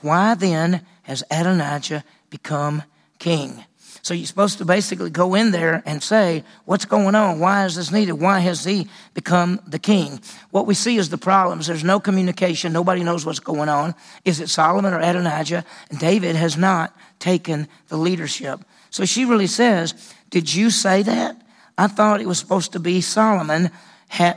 Why 0.00 0.34
then 0.34 0.84
has 1.02 1.22
Adonijah 1.30 2.02
become 2.30 2.82
king? 3.18 3.62
So 4.00 4.14
you're 4.14 4.26
supposed 4.26 4.56
to 4.58 4.64
basically 4.64 5.10
go 5.10 5.34
in 5.34 5.50
there 5.50 5.82
and 5.84 6.02
say, 6.02 6.44
what's 6.64 6.86
going 6.86 7.14
on? 7.14 7.40
Why 7.40 7.66
is 7.66 7.74
this 7.76 7.92
needed? 7.92 8.14
Why 8.14 8.38
has 8.38 8.64
he 8.64 8.88
become 9.12 9.60
the 9.66 9.78
king? 9.78 10.20
What 10.50 10.66
we 10.66 10.74
see 10.74 10.96
is 10.96 11.10
the 11.10 11.18
problems. 11.18 11.66
There's 11.66 11.84
no 11.84 12.00
communication. 12.00 12.72
Nobody 12.72 13.04
knows 13.04 13.26
what's 13.26 13.40
going 13.40 13.68
on. 13.68 13.94
Is 14.24 14.40
it 14.40 14.48
Solomon 14.48 14.94
or 14.94 15.00
Adonijah? 15.00 15.64
And 15.90 15.98
David 15.98 16.36
has 16.36 16.56
not 16.56 16.96
taken 17.18 17.68
the 17.88 17.98
leadership. 17.98 18.60
So 18.88 19.04
she 19.04 19.26
really 19.26 19.48
says, 19.48 19.92
did 20.30 20.54
you 20.54 20.70
say 20.70 21.02
that? 21.02 21.36
I 21.78 21.86
thought 21.88 22.20
it 22.20 22.26
was 22.26 22.38
supposed 22.38 22.72
to 22.72 22.80
be 22.80 23.00
Solomon. 23.00 23.70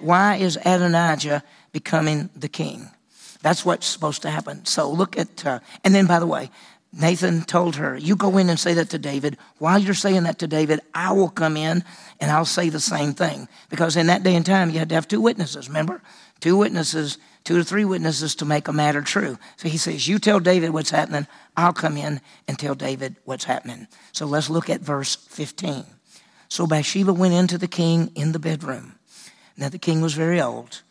Why 0.02 0.36
is 0.36 0.58
Adonijah 0.58 1.44
becoming 1.72 2.30
the 2.36 2.50
king? 2.50 2.90
That's 3.42 3.64
what's 3.64 3.88
supposed 3.88 4.22
to 4.24 4.30
happen. 4.30 4.66
So 4.66 4.92
look 4.92 5.18
at, 5.18 5.46
uh, 5.46 5.60
and 5.84 5.96
then 5.96 6.08
by 6.08 6.20
the 6.20 6.28
way, 6.28 6.52
Nathan 6.92 7.44
told 7.44 7.76
her, 7.76 7.96
You 7.96 8.16
go 8.16 8.38
in 8.38 8.50
and 8.50 8.60
say 8.60 8.74
that 8.74 8.90
to 8.90 8.98
David. 8.98 9.38
While 9.60 9.80
you're 9.80 9.94
saying 9.94 10.24
that 10.24 10.40
to 10.40 10.48
David, 10.48 10.82
I 10.94 11.12
will 11.14 11.30
come 11.30 11.56
in 11.56 11.84
and 12.20 12.32
I'll 12.32 12.46
say 12.46 12.70
the 12.70 12.80
same 12.80 13.14
thing. 13.14 13.48
Because 13.70 13.96
in 13.96 14.08
that 14.08 14.24
day 14.24 14.36
and 14.36 14.46
time, 14.46 14.72
you 14.72 14.80
had 14.80 14.90
to 14.90 14.96
have 14.96 15.08
two 15.08 15.22
witnesses, 15.22 15.68
remember? 15.68 16.02
Two 16.40 16.58
witnesses, 16.58 17.18
two 17.44 17.58
to 17.58 17.64
three 17.64 17.86
witnesses 17.86 18.36
to 18.36 18.46
make 18.46 18.68
a 18.68 18.74
matter 18.74 19.02
true. 19.02 19.38
So 19.58 19.70
he 19.70 19.78
says, 19.78 20.08
You 20.08 20.18
tell 20.20 20.40
David 20.40 20.72
what's 20.72 20.90
happening, 20.90 21.28
I'll 21.56 21.74
come 21.74 21.96
in 21.96 22.22
and 22.48 22.58
tell 22.58 22.76
David 22.76 23.18
what's 23.24 23.44
happening. 23.44 23.88
So 24.12 24.26
let's 24.26 24.50
look 24.50 24.70
at 24.70 24.82
verse 24.82 25.16
15. 25.16 25.86
So 26.50 26.68
Bathsheba 26.68 27.14
went 27.14 27.34
into 27.34 27.58
the 27.58 27.68
king 27.68 28.12
in 28.16 28.32
the 28.32 28.40
bedroom. 28.40 28.96
Now 29.56 29.70
the 29.70 29.80
king 29.80 30.02
was 30.02 30.14
very 30.14 30.42
old, 30.42 30.82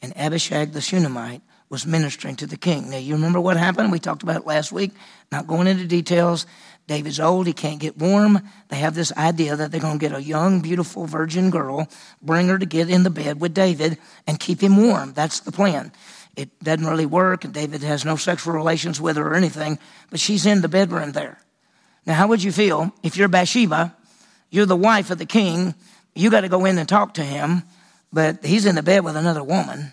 and 0.00 0.16
Abishag 0.16 0.72
the 0.72 0.80
Shunammite 0.80 1.42
was 1.70 1.86
ministering 1.86 2.36
to 2.36 2.46
the 2.46 2.56
king. 2.56 2.90
Now, 2.90 2.96
you 2.96 3.14
remember 3.14 3.40
what 3.40 3.56
happened? 3.56 3.92
We 3.92 3.98
talked 3.98 4.22
about 4.22 4.36
it 4.36 4.46
last 4.46 4.72
week. 4.72 4.92
Not 5.30 5.46
going 5.46 5.66
into 5.66 5.86
details. 5.86 6.46
David's 6.86 7.20
old, 7.20 7.46
he 7.46 7.52
can't 7.52 7.78
get 7.78 7.98
warm. 7.98 8.40
They 8.68 8.76
have 8.76 8.94
this 8.94 9.12
idea 9.12 9.54
that 9.54 9.70
they're 9.70 9.80
going 9.80 9.98
to 9.98 10.08
get 10.08 10.16
a 10.16 10.22
young, 10.22 10.60
beautiful 10.62 11.04
virgin 11.04 11.50
girl, 11.50 11.86
bring 12.22 12.48
her 12.48 12.58
to 12.58 12.64
get 12.64 12.88
in 12.88 13.02
the 13.02 13.10
bed 13.10 13.40
with 13.40 13.52
David, 13.52 13.98
and 14.26 14.40
keep 14.40 14.62
him 14.62 14.78
warm. 14.78 15.12
That's 15.12 15.40
the 15.40 15.52
plan. 15.52 15.92
It 16.34 16.48
doesn't 16.62 16.86
really 16.86 17.04
work, 17.04 17.44
and 17.44 17.52
David 17.52 17.82
has 17.82 18.06
no 18.06 18.16
sexual 18.16 18.54
relations 18.54 19.00
with 19.00 19.18
her 19.18 19.32
or 19.32 19.34
anything, 19.34 19.78
but 20.08 20.20
she's 20.20 20.46
in 20.46 20.62
the 20.62 20.68
bedroom 20.68 21.12
there. 21.12 21.38
Now, 22.06 22.14
how 22.14 22.28
would 22.28 22.42
you 22.42 22.52
feel 22.52 22.94
if 23.02 23.18
you're 23.18 23.28
Bathsheba, 23.28 23.94
you're 24.50 24.66
the 24.66 24.76
wife 24.76 25.10
of 25.10 25.18
the 25.18 25.26
king, 25.26 25.74
you 26.14 26.30
got 26.30 26.42
to 26.42 26.48
go 26.48 26.64
in 26.64 26.78
and 26.78 26.88
talk 26.88 27.14
to 27.14 27.24
him, 27.24 27.62
but 28.12 28.44
he's 28.44 28.66
in 28.66 28.74
the 28.74 28.82
bed 28.82 29.04
with 29.04 29.16
another 29.16 29.42
woman? 29.44 29.92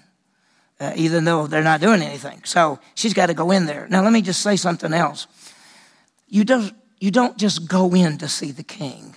uh, 0.79 0.93
even 0.95 1.23
though 1.23 1.47
they're 1.47 1.63
not 1.63 1.81
doing 1.81 2.01
anything. 2.01 2.41
So 2.43 2.79
she's 2.95 3.13
got 3.13 3.27
to 3.27 3.33
go 3.33 3.51
in 3.51 3.65
there. 3.65 3.87
Now, 3.89 4.03
let 4.03 4.11
me 4.11 4.21
just 4.21 4.41
say 4.41 4.55
something 4.55 4.93
else. 4.93 5.27
You 6.27 6.43
don't, 6.43 6.73
you 6.99 7.11
don't 7.11 7.37
just 7.37 7.67
go 7.67 7.93
in 7.93 8.17
to 8.17 8.27
see 8.27 8.51
the 8.51 8.63
king. 8.63 9.15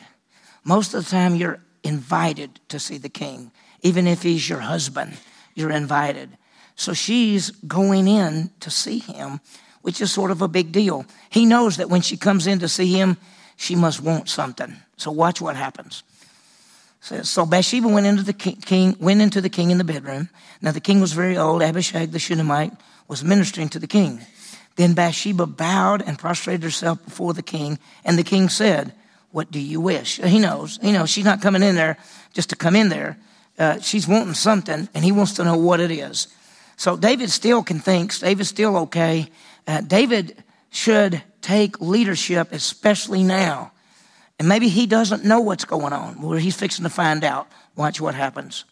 Most 0.65 0.95
of 0.95 1.05
the 1.05 1.11
time, 1.11 1.35
you're 1.35 1.61
invited 1.83 2.61
to 2.69 2.79
see 2.79 2.99
the 2.99 3.09
king. 3.09 3.51
Even 3.83 4.07
if 4.07 4.23
he's 4.23 4.49
your 4.49 4.61
husband, 4.61 5.17
you're 5.55 5.71
invited. 5.71 6.37
So 6.77 6.93
she's 6.93 7.51
going 7.51 8.07
in 8.07 8.51
to 8.61 8.71
see 8.71 8.99
him, 8.99 9.41
which 9.83 10.01
is 10.01 10.13
sort 10.13 10.31
of 10.31 10.43
a 10.43 10.49
big 10.49 10.71
deal. 10.71 11.07
He 11.31 11.45
knows 11.45 11.79
that 11.79 11.91
when 11.91 12.03
she 12.03 12.17
comes 12.17 12.47
in 12.47 12.61
to 12.61 12.69
see 12.69 12.93
him, 12.93 13.17
she 13.59 13.75
must 13.75 14.01
want 14.01 14.31
something. 14.31 14.75
So 14.97 15.11
watch 15.11 15.43
what 15.43 15.57
happens 15.57 16.03
so 17.01 17.47
Bathsheba 17.47 17.89
went 17.89 18.07
into 18.07 18.23
the 18.23 18.33
king, 18.33 18.97
went 19.01 19.21
into 19.21 19.41
the 19.41 19.49
king 19.49 19.71
in 19.71 19.79
the 19.79 19.85
bedroom. 19.85 20.29
Now 20.61 20.73
the 20.73 20.81
king 20.81 21.01
was 21.01 21.13
very 21.13 21.39
old. 21.39 21.63
Abishag 21.63 22.11
the 22.11 22.19
Shunammite 22.19 22.73
was 23.07 23.23
ministering 23.25 23.69
to 23.71 23.79
the 23.79 23.87
king. 23.87 24.21
Then 24.77 24.95
Bathsheba 24.95 25.47
bowed 25.47 26.03
and 26.03 26.19
prostrated 26.19 26.63
herself 26.63 27.05
before 27.05 27.35
the 27.35 27.43
king, 27.43 27.79
and 28.05 28.19
the 28.19 28.25
king 28.25 28.49
said, 28.49 28.93
"What 29.33 29.51
do 29.51 29.61
you 29.61 29.81
wish?" 29.81 30.17
He 30.17 30.39
knows. 30.39 30.79
He 30.83 30.93
knows 30.93 31.11
she's 31.11 31.25
not 31.25 31.41
coming 31.41 31.63
in 31.63 31.77
there 31.77 31.97
just 32.35 32.51
to 32.51 32.57
come 32.57 32.77
in 32.77 32.89
there. 32.89 33.17
Uh, 33.59 33.81
she's 33.81 34.07
wanting 34.07 34.35
something, 34.35 34.89
and 34.95 35.05
he 35.05 35.13
wants 35.13 35.33
to 35.35 35.45
know 35.45 35.57
what 35.57 35.81
it 35.81 35.91
is. 35.91 36.29
So 36.77 36.97
David 36.97 37.31
still 37.31 37.63
can 37.63 37.81
think. 37.81 38.17
David's 38.19 38.49
still 38.49 38.77
okay. 38.77 39.31
Uh, 39.67 39.81
David 39.81 40.37
should 40.71 41.23
take 41.41 41.81
leadership, 41.81 42.53
especially 42.53 43.23
now. 43.23 43.73
And 44.39 44.49
maybe 44.49 44.69
he 44.69 44.87
doesn't 44.87 45.25
know 45.25 45.41
what's 45.41 45.65
going 45.65 45.93
on. 45.93 46.21
Well, 46.21 46.39
he's 46.39 46.57
fixing 46.57 46.85
to 46.85 46.91
find 46.91 47.25
out. 47.25 47.49
Watch 47.75 48.01
what 48.01 48.15
happens. 48.15 48.65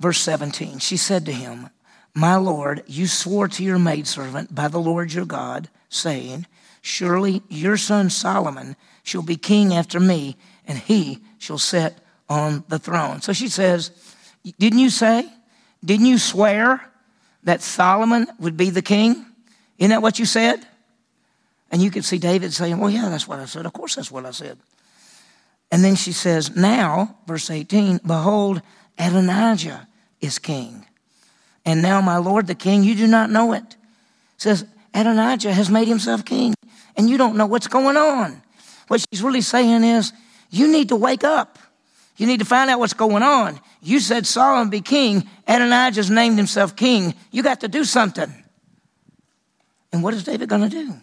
Verse 0.00 0.20
17 0.20 0.78
She 0.78 0.96
said 0.96 1.26
to 1.26 1.32
him, 1.32 1.70
My 2.14 2.36
Lord, 2.36 2.82
you 2.86 3.06
swore 3.06 3.48
to 3.48 3.64
your 3.64 3.78
maidservant 3.78 4.54
by 4.54 4.68
the 4.68 4.78
Lord 4.78 5.12
your 5.12 5.26
God, 5.26 5.68
saying, 5.88 6.46
Surely 6.82 7.42
your 7.48 7.76
son 7.76 8.10
Solomon 8.10 8.76
shall 9.02 9.22
be 9.22 9.36
king 9.36 9.74
after 9.74 9.98
me, 9.98 10.36
and 10.66 10.78
he 10.78 11.18
shall 11.38 11.58
sit 11.58 11.94
on 12.28 12.64
the 12.68 12.78
throne. 12.78 13.22
So 13.22 13.32
she 13.32 13.48
says, 13.48 13.90
Didn't 14.58 14.78
you 14.78 14.90
say? 14.90 15.28
Didn't 15.84 16.06
you 16.06 16.18
swear 16.18 16.90
that 17.44 17.62
Solomon 17.62 18.26
would 18.38 18.56
be 18.56 18.70
the 18.70 18.82
king? 18.82 19.24
Isn't 19.78 19.90
that 19.90 20.02
what 20.02 20.18
you 20.18 20.24
said? 20.24 20.66
And 21.70 21.82
you 21.82 21.90
could 21.90 22.04
see 22.04 22.18
David 22.18 22.52
saying, 22.52 22.78
Well, 22.78 22.90
yeah, 22.90 23.08
that's 23.08 23.28
what 23.28 23.38
I 23.38 23.44
said. 23.44 23.66
Of 23.66 23.72
course, 23.72 23.94
that's 23.94 24.10
what 24.10 24.26
I 24.26 24.30
said. 24.32 24.58
And 25.70 25.84
then 25.84 25.96
she 25.96 26.12
says, 26.12 26.54
Now, 26.56 27.16
verse 27.26 27.50
18, 27.50 28.00
behold, 28.06 28.62
Adonijah 28.98 29.86
is 30.20 30.38
king. 30.38 30.86
And 31.64 31.82
now, 31.82 32.00
my 32.00 32.16
Lord 32.16 32.46
the 32.46 32.54
king, 32.54 32.82
you 32.82 32.94
do 32.94 33.06
not 33.06 33.30
know 33.30 33.52
it. 33.52 33.76
Says, 34.38 34.64
Adonijah 34.94 35.52
has 35.52 35.68
made 35.68 35.86
himself 35.86 36.24
king, 36.24 36.54
and 36.96 37.10
you 37.10 37.18
don't 37.18 37.36
know 37.36 37.46
what's 37.46 37.66
going 37.66 37.96
on. 37.96 38.40
What 38.88 39.04
she's 39.10 39.22
really 39.22 39.42
saying 39.42 39.84
is, 39.84 40.12
you 40.50 40.68
need 40.72 40.88
to 40.88 40.96
wake 40.96 41.24
up. 41.24 41.58
You 42.16 42.26
need 42.26 42.40
to 42.40 42.46
find 42.46 42.70
out 42.70 42.80
what's 42.80 42.94
going 42.94 43.22
on. 43.22 43.60
You 43.82 44.00
said 44.00 44.26
Solomon 44.26 44.70
be 44.70 44.80
king. 44.80 45.28
Adonijah's 45.46 46.10
named 46.10 46.36
himself 46.36 46.74
king. 46.74 47.14
You 47.30 47.42
got 47.42 47.60
to 47.60 47.68
do 47.68 47.84
something. 47.84 48.32
And 49.92 50.02
what 50.02 50.14
is 50.14 50.24
David 50.24 50.48
going 50.48 50.68
to 50.68 51.00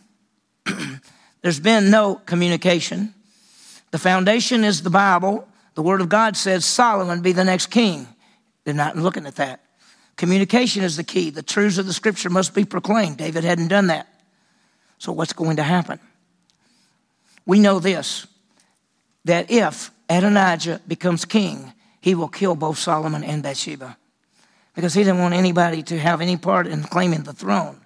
do? 0.65 0.71
There's 1.41 1.59
been 1.59 1.89
no 1.89 2.15
communication. 2.15 3.13
The 3.91 3.99
foundation 3.99 4.63
is 4.63 4.83
the 4.83 4.89
Bible. 4.89 5.47
The 5.75 5.81
Word 5.81 6.01
of 6.01 6.09
God 6.09 6.37
says 6.37 6.65
Solomon 6.65 7.21
be 7.21 7.31
the 7.31 7.43
next 7.43 7.67
king. 7.67 8.07
They're 8.63 8.73
not 8.73 8.97
looking 8.97 9.25
at 9.25 9.35
that. 9.35 9.61
Communication 10.15 10.83
is 10.83 10.97
the 10.97 11.03
key. 11.03 11.29
The 11.29 11.43
truths 11.43 11.77
of 11.77 11.85
the 11.85 11.93
Scripture 11.93 12.29
must 12.29 12.53
be 12.53 12.65
proclaimed. 12.65 13.17
David 13.17 13.43
hadn't 13.43 13.67
done 13.67 13.87
that. 13.87 14.07
So, 14.97 15.11
what's 15.11 15.33
going 15.33 15.57
to 15.57 15.63
happen? 15.63 15.99
We 17.45 17.59
know 17.59 17.79
this 17.79 18.27
that 19.25 19.49
if 19.49 19.91
Adonijah 20.09 20.81
becomes 20.87 21.25
king, 21.25 21.73
he 21.99 22.15
will 22.15 22.27
kill 22.27 22.55
both 22.55 22.77
Solomon 22.77 23.23
and 23.23 23.41
Bathsheba 23.41 23.97
because 24.75 24.93
he 24.93 25.03
didn't 25.03 25.19
want 25.19 25.33
anybody 25.33 25.81
to 25.83 25.99
have 25.99 26.21
any 26.21 26.37
part 26.37 26.67
in 26.67 26.83
claiming 26.83 27.23
the 27.23 27.33
throne. 27.33 27.84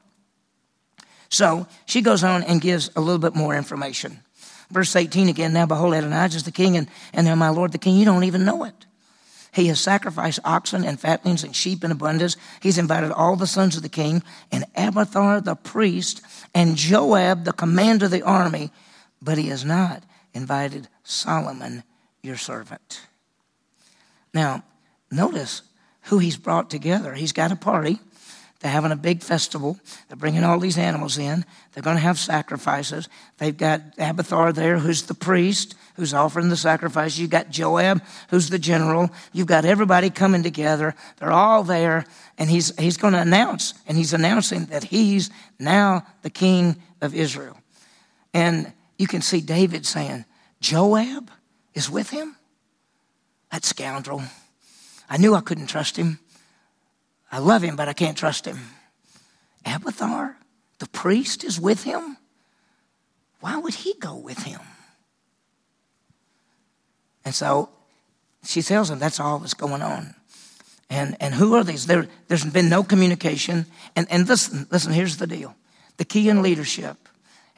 So 1.30 1.68
she 1.86 2.02
goes 2.02 2.24
on 2.24 2.44
and 2.44 2.62
gives 2.62 2.90
a 2.96 3.02
little 3.02 3.20
bit 3.20 3.36
more 3.36 3.56
information. 3.56 4.20
Verse 4.72 4.96
18 4.96 5.30
again, 5.30 5.54
now 5.54 5.66
behold, 5.66 5.94
Adonijah 5.94 6.38
is 6.38 6.44
the 6.44 6.52
king, 6.52 6.78
and, 6.78 6.88
and 7.14 7.26
now 7.26 7.36
my 7.36 7.50
Lord 7.50 7.72
the 7.72 7.78
king, 7.78 7.98
you 7.98 8.06
don't 8.06 8.24
even 8.24 8.46
know 8.46 8.64
it. 8.64 8.86
He 9.52 9.68
has 9.68 9.80
sacrificed 9.80 10.40
oxen 10.44 10.84
and 10.84 11.00
fatlings 11.00 11.44
and 11.44 11.56
sheep 11.56 11.84
in 11.84 11.92
abundance. 11.92 12.38
He's 12.62 12.78
invited 12.78 13.12
all 13.12 13.36
the 13.36 13.48
sons 13.48 13.76
of 13.76 13.82
the 13.82 13.90
king, 13.90 14.22
and 14.52 14.66
Abiathar 14.76 15.42
the 15.42 15.56
priest, 15.56 16.22
and 16.54 16.76
Joab 16.76 17.46
the 17.46 17.54
commander 17.54 18.06
of 18.06 18.12
the 18.12 18.22
army, 18.22 18.72
but 19.22 19.40
he 19.40 19.48
has 19.48 19.66
not 19.66 20.04
invited 20.34 20.88
Solomon, 21.04 21.84
your 22.22 22.38
servant. 22.38 23.02
Now, 24.34 24.64
notice 25.10 25.64
who 26.04 26.20
he's 26.20 26.38
brought 26.38 26.70
together. 26.70 27.16
He's 27.16 27.34
got 27.34 27.52
a 27.52 27.56
party. 27.56 28.00
They're 28.60 28.72
having 28.72 28.92
a 28.92 28.98
big 28.98 29.24
festival. 29.24 29.80
They're 30.08 30.18
bringing 30.18 30.44
all 30.44 30.60
these 30.60 30.78
animals 30.78 31.18
in. 31.18 31.46
They're 31.72 31.84
going 31.84 31.96
to 31.96 32.02
have 32.02 32.20
sacrifices. 32.20 33.08
They've 33.38 33.56
got 33.56 33.82
Abiathar 33.98 34.52
there, 34.52 34.78
who's 34.80 35.04
the 35.04 35.14
priest, 35.14 35.76
who's 35.96 36.14
offering 36.14 36.50
the 36.50 36.58
sacrifice. 36.58 37.18
You've 37.18 37.30
got 37.30 37.50
Joab, 37.50 38.02
who's 38.30 38.50
the 38.50 38.60
general. 38.60 39.12
You've 39.32 39.48
got 39.48 39.64
everybody 39.64 40.10
coming 40.10 40.44
together. 40.44 40.94
They're 41.18 41.32
all 41.32 41.64
there, 41.64 42.06
and 42.38 42.50
he's, 42.50 42.78
he's 42.78 42.98
going 42.98 43.14
to 43.14 43.22
announce, 43.22 43.76
and 43.88 43.98
he's 43.98 44.14
announcing 44.14 44.66
that 44.66 44.84
he's 44.84 45.30
now 45.58 46.06
the 46.22 46.30
king 46.30 46.76
of 47.02 47.16
Israel. 47.16 47.58
And 48.34 48.74
you 48.98 49.08
can 49.08 49.22
see 49.22 49.40
David 49.40 49.86
saying, 49.86 50.26
Joab 50.60 51.32
is 51.74 51.90
with 51.90 52.10
him? 52.10 52.36
That 53.54 53.64
scoundrel. 53.64 54.22
I 55.10 55.16
knew 55.16 55.34
I 55.34 55.42
couldn't 55.42 55.68
trust 55.68 55.96
him. 55.96 56.20
I 57.32 57.40
love 57.40 57.62
him, 57.62 57.76
but 57.76 57.88
I 57.88 57.94
can't 57.94 58.18
trust 58.18 58.46
him. 58.46 58.60
Abiathar, 59.66 60.38
the 60.80 60.88
priest, 60.88 61.44
is 61.44 61.60
with 61.60 61.84
him. 61.84 62.18
Why 63.40 63.58
would 63.58 63.74
he 63.74 63.94
go 64.00 64.16
with 64.16 64.40
him? 64.44 64.62
And 67.26 67.36
so 67.36 67.70
she 68.44 68.62
tells 68.62 68.90
him 68.90 69.00
that's 69.00 69.20
all 69.20 69.40
that's 69.40 69.54
going 69.54 69.82
on. 69.82 70.16
And, 70.90 71.16
and 71.20 71.34
who 71.34 71.54
are 71.56 71.64
these? 71.64 71.86
There, 71.86 72.08
there's 72.28 72.46
been 72.46 72.70
no 72.70 72.84
communication. 72.84 73.68
And, 73.96 74.08
and 74.10 74.28
listen, 74.28 74.66
listen, 74.72 74.92
here's 74.92 75.18
the 75.18 75.28
deal. 75.28 75.56
The 75.98 76.06
key 76.06 76.30
in 76.30 76.42
leadership 76.42 76.98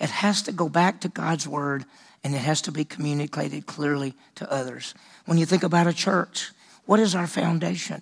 it 0.01 0.09
has 0.09 0.41
to 0.43 0.51
go 0.51 0.67
back 0.67 1.01
to 1.01 1.09
God's 1.09 1.47
word 1.47 1.85
and 2.23 2.33
it 2.33 2.39
has 2.39 2.61
to 2.63 2.71
be 2.71 2.83
communicated 2.83 3.67
clearly 3.67 4.15
to 4.35 4.51
others. 4.51 4.95
When 5.25 5.37
you 5.37 5.45
think 5.45 5.61
about 5.61 5.85
a 5.85 5.93
church, 5.93 6.51
what 6.85 6.99
is 6.99 7.13
our 7.13 7.27
foundation? 7.27 8.01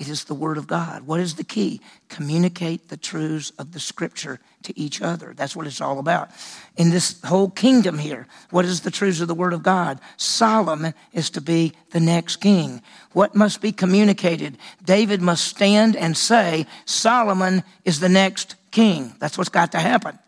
It 0.00 0.08
is 0.08 0.24
the 0.24 0.34
Word 0.34 0.56
of 0.56 0.66
God. 0.66 1.06
What 1.06 1.20
is 1.20 1.34
the 1.34 1.44
key? 1.44 1.82
Communicate 2.08 2.88
the 2.88 2.96
truths 2.96 3.52
of 3.58 3.72
the 3.72 3.78
Scripture 3.78 4.40
to 4.62 4.76
each 4.76 5.02
other. 5.02 5.34
That's 5.36 5.54
what 5.54 5.66
it's 5.66 5.82
all 5.82 5.98
about. 5.98 6.30
In 6.78 6.88
this 6.88 7.20
whole 7.22 7.50
kingdom 7.50 7.98
here, 7.98 8.26
what 8.48 8.64
is 8.64 8.80
the 8.80 8.90
truths 8.90 9.20
of 9.20 9.28
the 9.28 9.34
Word 9.34 9.52
of 9.52 9.62
God? 9.62 10.00
Solomon 10.16 10.94
is 11.12 11.28
to 11.30 11.42
be 11.42 11.74
the 11.90 12.00
next 12.00 12.36
king. 12.36 12.80
What 13.12 13.34
must 13.34 13.60
be 13.60 13.72
communicated? 13.72 14.56
David 14.82 15.20
must 15.20 15.44
stand 15.44 15.96
and 15.96 16.16
say, 16.16 16.66
Solomon 16.86 17.62
is 17.84 18.00
the 18.00 18.08
next 18.08 18.54
king. 18.70 19.14
That's 19.18 19.36
what's 19.36 19.50
got 19.50 19.72
to 19.72 19.80
happen. 19.80 20.18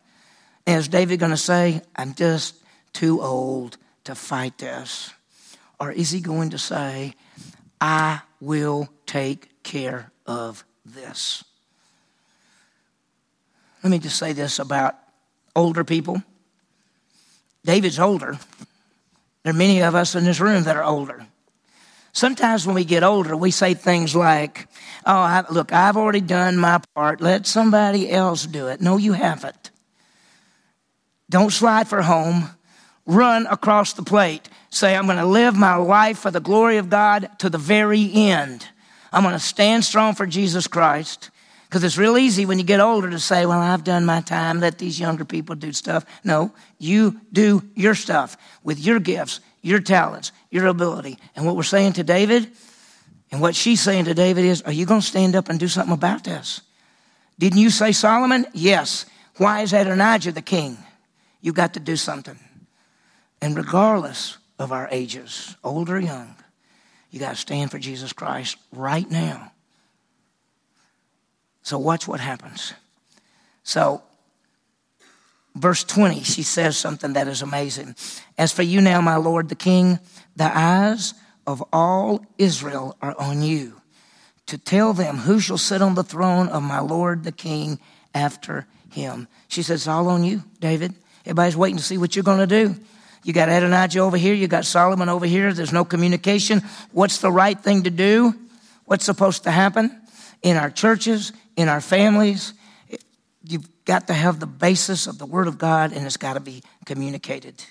Is 0.67 0.89
David 0.89 1.19
going 1.19 1.31
to 1.31 1.39
say, 1.39 1.81
I'm 1.97 2.15
just 2.15 2.57
too 2.93 3.23
old 3.23 3.79
to 4.05 4.15
fight 4.15 4.59
this? 4.59 5.15
Or 5.81 5.91
is 5.91 6.11
he 6.11 6.21
going 6.21 6.51
to 6.51 6.59
say, 6.59 7.15
I 7.81 8.21
will 8.39 8.91
take 9.07 9.49
care 9.63 10.11
of 10.27 10.65
this. 10.85 11.45
Let 13.83 13.91
me 13.91 13.99
just 13.99 14.19
say 14.19 14.33
this 14.33 14.59
about 14.59 14.97
older 15.57 15.85
people. 15.85 16.23
David's 17.65 17.99
older. 17.99 18.39
There 19.43 19.53
are 19.53 19.57
many 19.57 19.83
of 19.83 19.95
us 19.95 20.15
in 20.15 20.25
this 20.25 20.41
room 20.41 20.65
that 20.65 20.77
are 20.77 20.85
older. 20.85 21.27
Sometimes 22.13 22.67
when 22.67 22.75
we 22.75 22.85
get 22.85 23.03
older, 23.03 23.37
we 23.37 23.51
say 23.51 23.75
things 23.75 24.15
like, 24.15 24.69
Oh, 25.05 25.13
I, 25.13 25.45
look, 25.51 25.73
I've 25.73 25.97
already 25.97 26.21
done 26.21 26.57
my 26.57 26.81
part. 26.95 27.21
Let 27.21 27.47
somebody 27.47 28.11
else 28.11 28.47
do 28.47 28.69
it. 28.69 28.81
No, 28.81 28.99
you 28.99 29.15
haven't. 29.15 29.71
Don't 31.29 31.51
slide 31.51 31.89
for 31.89 32.03
home. 32.03 32.51
Run 33.05 33.47
across 33.47 33.95
the 33.95 34.03
plate. 34.03 34.49
Say, 34.71 34.95
I'm 34.95 35.07
going 35.07 35.19
to 35.19 35.27
live 35.27 35.57
my 35.57 35.75
life 35.75 36.19
for 36.19 36.31
the 36.31 36.41
glory 36.41 36.77
of 36.77 36.89
God 36.89 37.31
to 37.39 37.51
the 37.51 37.59
very 37.59 38.11
end. 38.15 38.69
I'm 39.13 39.23
going 39.23 39.35
to 39.35 39.39
stand 39.39 39.85
strong 39.85 40.15
for 40.15 40.27
Jesus 40.27 40.67
Christ. 40.67 41.31
Because 41.73 41.85
it's 41.85 41.97
real 41.97 42.19
easy 42.19 42.45
when 42.45 42.59
you 42.59 42.65
get 42.65 42.81
older 42.81 43.09
to 43.09 43.19
say, 43.19 43.47
Well, 43.47 43.59
I've 43.59 43.83
done 43.83 44.05
my 44.05 44.21
time, 44.21 44.61
let 44.61 44.77
these 44.77 45.01
younger 45.01 45.25
people 45.25 45.55
do 45.55 45.73
stuff. 45.73 46.05
No, 46.23 46.53
you 46.79 47.19
do 47.33 47.63
your 47.75 47.95
stuff 47.95 48.37
with 48.63 48.79
your 48.79 49.01
gifts, 49.01 49.41
your 49.63 49.81
talents, 49.81 50.33
your 50.51 50.67
ability. 50.67 51.19
And 51.35 51.47
what 51.47 51.57
we're 51.57 51.63
saying 51.63 51.95
to 51.95 52.05
David, 52.05 52.51
and 53.31 53.41
what 53.41 53.57
she's 53.57 53.81
saying 53.81 54.05
to 54.05 54.13
David 54.13 54.45
is, 54.45 54.61
Are 54.63 54.73
you 54.73 54.85
going 54.85 55.01
to 55.01 55.07
stand 55.07 55.35
up 55.35 55.49
and 55.49 55.59
do 55.59 55.67
something 55.67 55.95
about 55.95 56.25
this? 56.25 56.61
Didn't 57.39 57.59
you 57.59 57.71
say 57.71 57.93
Solomon? 57.93 58.45
Yes. 58.53 59.07
Why 59.39 59.63
is 59.63 59.73
Adonijah 59.73 60.33
the 60.33 60.43
king? 60.43 60.77
You 61.41 61.55
got 61.55 61.73
to 61.75 61.81
do 61.81 61.97
something. 61.97 62.39
And 63.41 63.57
regardless 63.57 64.37
of 64.59 64.73
our 64.73 64.89
ages, 64.93 65.57
old 65.65 65.89
or 65.89 65.99
young, 65.99 66.37
you 67.13 67.21
got 67.21 67.31
to 67.31 67.37
stand 67.37 67.71
for 67.71 67.79
Jesus 67.79 68.13
Christ 68.13 68.57
right 68.73 69.09
now. 69.09 69.53
So, 71.63 71.79
watch 71.79 72.09
what 72.09 72.19
happens. 72.19 72.73
So, 73.63 74.03
verse 75.55 75.85
20, 75.85 76.23
she 76.23 76.43
says 76.43 76.77
something 76.77 77.13
that 77.13 77.29
is 77.29 77.43
amazing. 77.43 77.95
As 78.37 78.51
for 78.51 78.63
you 78.63 78.81
now, 78.81 79.01
my 79.01 79.17
Lord 79.17 79.49
the 79.49 79.55
King, 79.55 80.01
the 80.35 80.51
eyes 80.53 81.15
of 81.47 81.63
all 81.73 82.25
Israel 82.39 82.97
are 83.01 83.15
on 83.19 83.43
you 83.43 83.81
to 84.47 84.59
tell 84.59 84.93
them 84.93 85.19
who 85.19 85.39
shall 85.39 85.59
sit 85.59 85.83
on 85.83 85.95
the 85.95 86.03
throne 86.03 86.49
of 86.49 86.63
my 86.63 86.81
Lord 86.81 87.25
the 87.25 87.33
King 87.33 87.79
after 88.15 88.67
him. 88.91 89.29
She 89.49 89.63
says, 89.63 89.83
It's 89.83 89.89
all 89.89 90.09
on 90.09 90.25
you, 90.25 90.43
David. 90.61 90.95
Everybody's 91.25 91.57
waiting 91.57 91.77
to 91.77 91.85
see 91.85 91.99
what 91.99 92.17
you're 92.17 92.25
going 92.25 92.47
to 92.47 92.47
do. 92.47 92.75
You 93.25 93.33
got 93.33 93.49
Adonijah 93.49 94.01
over 94.01 94.17
here. 94.17 94.35
You 94.35 94.49
got 94.49 94.65
Solomon 94.65 95.09
over 95.09 95.27
here. 95.27 95.53
There's 95.53 95.73
no 95.73 95.85
communication. 95.85 96.63
What's 96.91 97.19
the 97.19 97.31
right 97.31 97.59
thing 97.59 97.85
to 97.85 97.91
do? 97.91 98.35
What's 98.85 99.05
supposed 99.05 99.45
to 99.45 99.51
happen 99.51 100.01
in 100.43 100.57
our 100.57 100.71
churches, 100.71 101.33
in 101.57 101.69
our 101.69 101.81
families? 101.81 102.53
You've 103.45 103.69
got 103.85 104.09
to 104.09 104.15
have 104.15 104.41
the 104.41 104.47
basis 104.47 105.07
of 105.07 105.19
the 105.19 105.27
Word 105.27 105.47
of 105.47 105.59
God, 105.59 105.93
and 105.93 106.05
it's 106.05 106.17
got 106.17 106.35
to 106.35 106.41
be 106.41 106.63
communicated. 106.85 107.65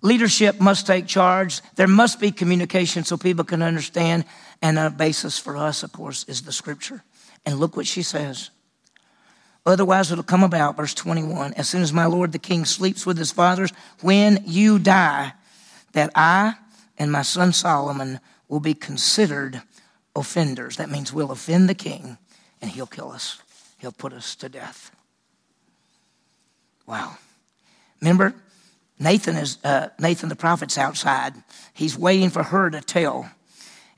Leadership 0.00 0.60
must 0.60 0.86
take 0.86 1.06
charge. 1.06 1.60
There 1.76 1.86
must 1.86 2.18
be 2.18 2.32
communication 2.32 3.04
so 3.04 3.16
people 3.16 3.44
can 3.44 3.62
understand. 3.62 4.24
And 4.60 4.78
a 4.78 4.90
basis 4.90 5.38
for 5.38 5.56
us, 5.56 5.82
of 5.82 5.92
course, 5.92 6.24
is 6.24 6.42
the 6.42 6.52
Scripture. 6.52 7.04
And 7.44 7.58
look 7.58 7.76
what 7.76 7.86
she 7.86 8.02
says. 8.02 8.50
Otherwise, 9.64 10.10
it'll 10.10 10.24
come 10.24 10.42
about, 10.42 10.76
verse 10.76 10.94
21, 10.94 11.54
as 11.54 11.68
soon 11.68 11.82
as 11.82 11.92
my 11.92 12.06
Lord 12.06 12.32
the 12.32 12.38
king 12.38 12.64
sleeps 12.64 13.06
with 13.06 13.16
his 13.16 13.30
fathers, 13.30 13.72
when 14.00 14.42
you 14.44 14.78
die, 14.78 15.32
that 15.92 16.10
I 16.14 16.54
and 16.98 17.12
my 17.12 17.22
son 17.22 17.52
Solomon 17.52 18.18
will 18.48 18.60
be 18.60 18.74
considered 18.74 19.62
offenders. 20.16 20.76
That 20.76 20.90
means 20.90 21.12
we'll 21.12 21.30
offend 21.30 21.68
the 21.68 21.74
king 21.74 22.18
and 22.60 22.70
he'll 22.70 22.86
kill 22.86 23.10
us, 23.10 23.40
he'll 23.78 23.92
put 23.92 24.12
us 24.12 24.34
to 24.36 24.48
death. 24.48 24.90
Wow. 26.86 27.16
Remember, 28.00 28.34
Nathan 28.98 29.36
is 29.36 29.58
uh, 29.64 29.88
Nathan 29.98 30.28
the 30.28 30.36
prophet's 30.36 30.78
outside. 30.78 31.34
He's 31.72 31.96
waiting 31.96 32.30
for 32.30 32.42
her 32.42 32.70
to 32.70 32.80
tell. 32.80 33.30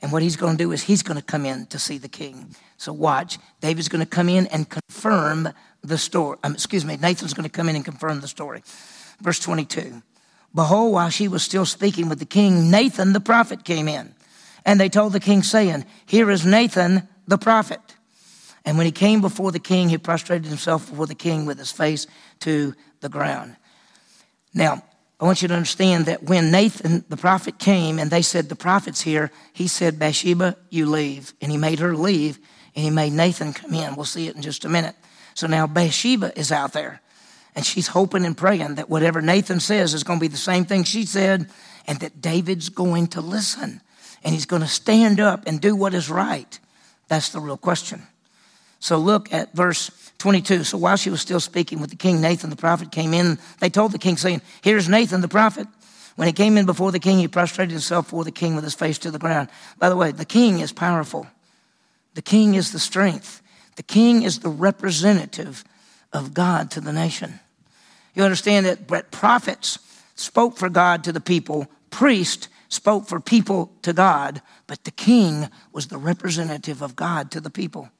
And 0.04 0.12
what 0.12 0.22
he's 0.22 0.36
going 0.36 0.58
to 0.58 0.62
do 0.62 0.70
is 0.72 0.82
he's 0.82 1.02
going 1.02 1.16
to 1.16 1.24
come 1.24 1.46
in 1.46 1.64
to 1.68 1.78
see 1.78 1.96
the 1.96 2.10
king. 2.10 2.54
So 2.76 2.92
watch. 2.92 3.38
David's 3.62 3.88
going 3.88 4.04
to 4.04 4.06
come 4.06 4.28
in 4.28 4.46
and 4.48 4.68
confirm 4.68 5.48
the 5.82 5.96
story. 5.96 6.36
Um, 6.44 6.52
excuse 6.52 6.84
me, 6.84 6.98
Nathan's 6.98 7.32
going 7.32 7.48
to 7.48 7.50
come 7.50 7.70
in 7.70 7.74
and 7.74 7.86
confirm 7.86 8.20
the 8.20 8.28
story. 8.28 8.62
Verse 9.22 9.38
22. 9.40 10.02
Behold, 10.54 10.92
while 10.92 11.08
she 11.08 11.26
was 11.26 11.42
still 11.42 11.64
speaking 11.64 12.10
with 12.10 12.18
the 12.18 12.26
king, 12.26 12.70
Nathan 12.70 13.14
the 13.14 13.20
prophet 13.20 13.64
came 13.64 13.88
in. 13.88 14.14
And 14.66 14.78
they 14.78 14.90
told 14.90 15.14
the 15.14 15.20
king, 15.20 15.42
saying, 15.42 15.86
Here 16.04 16.30
is 16.30 16.44
Nathan 16.44 17.08
the 17.26 17.38
prophet. 17.38 17.80
And 18.66 18.76
when 18.76 18.84
he 18.84 18.92
came 18.92 19.22
before 19.22 19.52
the 19.52 19.58
king, 19.58 19.88
he 19.88 19.96
prostrated 19.96 20.48
himself 20.48 20.90
before 20.90 21.06
the 21.06 21.14
king 21.14 21.46
with 21.46 21.56
his 21.56 21.72
face 21.72 22.06
to 22.40 22.74
the 23.00 23.08
ground. 23.08 23.56
Now, 24.52 24.82
I 25.20 25.24
want 25.24 25.42
you 25.42 25.48
to 25.48 25.54
understand 25.54 26.06
that 26.06 26.24
when 26.24 26.50
Nathan, 26.50 27.04
the 27.08 27.16
prophet, 27.16 27.58
came 27.58 27.98
and 27.98 28.10
they 28.10 28.22
said, 28.22 28.48
The 28.48 28.56
prophet's 28.56 29.00
here, 29.00 29.30
he 29.52 29.68
said, 29.68 29.98
Bathsheba, 29.98 30.56
you 30.70 30.86
leave. 30.86 31.32
And 31.40 31.52
he 31.52 31.58
made 31.58 31.78
her 31.78 31.94
leave 31.94 32.38
and 32.74 32.84
he 32.84 32.90
made 32.90 33.12
Nathan 33.12 33.52
come 33.52 33.72
in. 33.74 33.94
We'll 33.94 34.04
see 34.04 34.26
it 34.26 34.34
in 34.36 34.42
just 34.42 34.64
a 34.64 34.68
minute. 34.68 34.96
So 35.34 35.46
now 35.46 35.66
Bathsheba 35.66 36.36
is 36.38 36.50
out 36.50 36.72
there 36.72 37.00
and 37.54 37.64
she's 37.64 37.88
hoping 37.88 38.24
and 38.24 38.36
praying 38.36 38.76
that 38.76 38.90
whatever 38.90 39.22
Nathan 39.22 39.60
says 39.60 39.94
is 39.94 40.04
going 40.04 40.18
to 40.18 40.24
be 40.24 40.28
the 40.28 40.36
same 40.36 40.64
thing 40.64 40.84
she 40.84 41.06
said 41.06 41.48
and 41.86 42.00
that 42.00 42.20
David's 42.20 42.68
going 42.68 43.08
to 43.08 43.20
listen 43.20 43.80
and 44.24 44.34
he's 44.34 44.46
going 44.46 44.62
to 44.62 44.68
stand 44.68 45.20
up 45.20 45.44
and 45.46 45.60
do 45.60 45.76
what 45.76 45.94
is 45.94 46.10
right. 46.10 46.58
That's 47.08 47.28
the 47.28 47.40
real 47.40 47.56
question. 47.56 48.02
So 48.80 48.98
look 48.98 49.32
at 49.32 49.54
verse 49.54 50.03
22. 50.24 50.64
So 50.64 50.78
while 50.78 50.96
she 50.96 51.10
was 51.10 51.20
still 51.20 51.38
speaking 51.38 51.82
with 51.82 51.90
the 51.90 51.96
king, 51.96 52.22
Nathan 52.22 52.48
the 52.48 52.56
prophet 52.56 52.90
came 52.90 53.12
in. 53.12 53.38
They 53.60 53.68
told 53.68 53.92
the 53.92 53.98
king, 53.98 54.16
saying, 54.16 54.40
Here's 54.62 54.88
Nathan 54.88 55.20
the 55.20 55.28
prophet. 55.28 55.68
When 56.16 56.26
he 56.26 56.32
came 56.32 56.56
in 56.56 56.64
before 56.64 56.92
the 56.92 56.98
king, 56.98 57.18
he 57.18 57.28
prostrated 57.28 57.72
himself 57.72 58.06
before 58.06 58.24
the 58.24 58.30
king 58.30 58.54
with 58.54 58.64
his 58.64 58.74
face 58.74 58.96
to 59.00 59.10
the 59.10 59.18
ground. 59.18 59.50
By 59.78 59.90
the 59.90 59.96
way, 59.96 60.12
the 60.12 60.24
king 60.24 60.60
is 60.60 60.72
powerful. 60.72 61.26
The 62.14 62.22
king 62.22 62.54
is 62.54 62.72
the 62.72 62.78
strength. 62.78 63.42
The 63.76 63.82
king 63.82 64.22
is 64.22 64.38
the 64.38 64.48
representative 64.48 65.62
of 66.10 66.32
God 66.32 66.70
to 66.70 66.80
the 66.80 66.94
nation. 66.94 67.38
You 68.14 68.22
understand 68.22 68.64
that 68.64 69.10
prophets 69.10 69.78
spoke 70.14 70.56
for 70.56 70.70
God 70.70 71.04
to 71.04 71.12
the 71.12 71.20
people, 71.20 71.66
priests 71.90 72.48
spoke 72.70 73.08
for 73.08 73.20
people 73.20 73.72
to 73.82 73.92
God, 73.92 74.40
but 74.66 74.84
the 74.84 74.90
king 74.90 75.50
was 75.70 75.88
the 75.88 75.98
representative 75.98 76.80
of 76.80 76.96
God 76.96 77.30
to 77.32 77.42
the 77.42 77.50
people. 77.50 77.90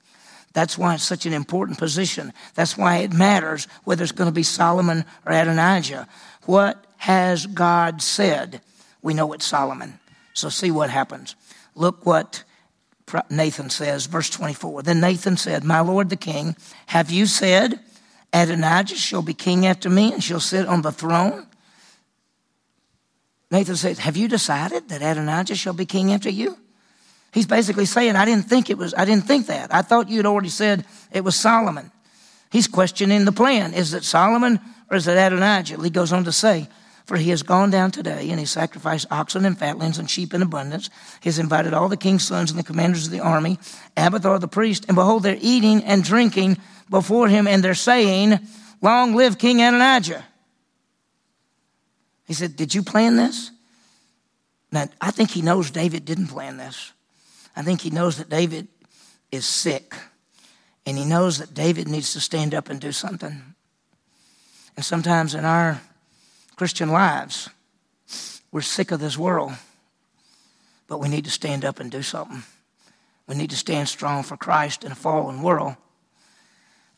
That's 0.54 0.78
why 0.78 0.94
it's 0.94 1.02
such 1.02 1.26
an 1.26 1.32
important 1.32 1.78
position. 1.78 2.32
That's 2.54 2.78
why 2.78 2.98
it 2.98 3.12
matters 3.12 3.68
whether 3.82 4.02
it's 4.02 4.12
going 4.12 4.30
to 4.30 4.34
be 4.34 4.44
Solomon 4.44 5.04
or 5.26 5.32
Adonijah. 5.32 6.08
What 6.46 6.84
has 6.98 7.46
God 7.46 8.00
said? 8.00 8.62
We 9.02 9.14
know 9.14 9.32
it's 9.32 9.44
Solomon. 9.44 9.98
So 10.32 10.48
see 10.48 10.70
what 10.70 10.90
happens. 10.90 11.34
Look 11.74 12.06
what 12.06 12.44
Nathan 13.28 13.68
says, 13.68 14.06
verse 14.06 14.30
24. 14.30 14.82
Then 14.82 15.00
Nathan 15.00 15.36
said, 15.36 15.64
My 15.64 15.80
Lord 15.80 16.08
the 16.08 16.16
king, 16.16 16.56
have 16.86 17.10
you 17.10 17.26
said, 17.26 17.80
Adonijah 18.32 18.96
shall 18.96 19.22
be 19.22 19.34
king 19.34 19.66
after 19.66 19.90
me 19.90 20.12
and 20.12 20.22
shall 20.22 20.40
sit 20.40 20.66
on 20.66 20.82
the 20.82 20.92
throne? 20.92 21.46
Nathan 23.50 23.76
says, 23.76 23.98
Have 23.98 24.16
you 24.16 24.28
decided 24.28 24.88
that 24.88 25.02
Adonijah 25.02 25.56
shall 25.56 25.74
be 25.74 25.84
king 25.84 26.12
after 26.12 26.30
you? 26.30 26.58
He's 27.34 27.46
basically 27.46 27.84
saying, 27.84 28.14
I 28.14 28.24
didn't 28.24 28.48
think 28.48 28.70
it 28.70 28.78
was, 28.78 28.94
I 28.96 29.04
didn't 29.04 29.24
think 29.24 29.48
that. 29.48 29.74
I 29.74 29.82
thought 29.82 30.08
you'd 30.08 30.24
already 30.24 30.50
said 30.50 30.86
it 31.10 31.24
was 31.24 31.34
Solomon. 31.34 31.90
He's 32.52 32.68
questioning 32.68 33.24
the 33.24 33.32
plan. 33.32 33.74
Is 33.74 33.92
it 33.92 34.04
Solomon 34.04 34.60
or 34.88 34.96
is 34.96 35.08
it 35.08 35.18
Adonijah? 35.18 35.82
He 35.82 35.90
goes 35.90 36.12
on 36.12 36.22
to 36.24 36.32
say, 36.32 36.68
for 37.06 37.16
he 37.16 37.30
has 37.30 37.42
gone 37.42 37.70
down 37.70 37.90
today, 37.90 38.30
and 38.30 38.38
he 38.38 38.46
sacrificed 38.46 39.08
oxen 39.10 39.44
and 39.44 39.58
fatlings 39.58 39.98
and 39.98 40.08
sheep 40.08 40.32
in 40.32 40.40
abundance. 40.40 40.88
He 41.20 41.28
has 41.28 41.38
invited 41.38 41.74
all 41.74 41.88
the 41.88 41.98
king's 41.98 42.24
sons 42.24 42.50
and 42.50 42.58
the 42.58 42.64
commanders 42.64 43.06
of 43.06 43.12
the 43.12 43.20
army, 43.20 43.58
Abiathar 43.96 44.38
the 44.38 44.48
priest, 44.48 44.86
and 44.88 44.94
behold, 44.94 45.24
they're 45.24 45.36
eating 45.38 45.84
and 45.84 46.02
drinking 46.02 46.56
before 46.88 47.28
him, 47.28 47.46
and 47.46 47.62
they're 47.62 47.74
saying, 47.74 48.38
Long 48.80 49.16
live 49.16 49.36
King 49.36 49.60
Adonijah. 49.60 50.24
He 52.26 52.32
said, 52.32 52.56
Did 52.56 52.74
you 52.74 52.82
plan 52.82 53.16
this? 53.16 53.50
Now, 54.72 54.88
I 54.98 55.10
think 55.10 55.30
he 55.30 55.42
knows 55.42 55.70
David 55.70 56.06
didn't 56.06 56.28
plan 56.28 56.56
this. 56.56 56.93
I 57.56 57.62
think 57.62 57.80
he 57.80 57.90
knows 57.90 58.18
that 58.18 58.28
David 58.28 58.68
is 59.30 59.46
sick. 59.46 59.94
And 60.86 60.98
he 60.98 61.04
knows 61.04 61.38
that 61.38 61.54
David 61.54 61.88
needs 61.88 62.12
to 62.12 62.20
stand 62.20 62.54
up 62.54 62.68
and 62.68 62.80
do 62.80 62.92
something. 62.92 63.54
And 64.76 64.84
sometimes 64.84 65.34
in 65.34 65.44
our 65.44 65.80
Christian 66.56 66.90
lives, 66.90 67.48
we're 68.52 68.60
sick 68.60 68.90
of 68.90 69.00
this 69.00 69.16
world, 69.16 69.52
but 70.86 70.98
we 70.98 71.08
need 71.08 71.24
to 71.24 71.30
stand 71.30 71.64
up 71.64 71.80
and 71.80 71.90
do 71.90 72.02
something. 72.02 72.42
We 73.26 73.34
need 73.34 73.50
to 73.50 73.56
stand 73.56 73.88
strong 73.88 74.22
for 74.22 74.36
Christ 74.36 74.84
in 74.84 74.92
a 74.92 74.94
fallen 74.94 75.42
world. 75.42 75.76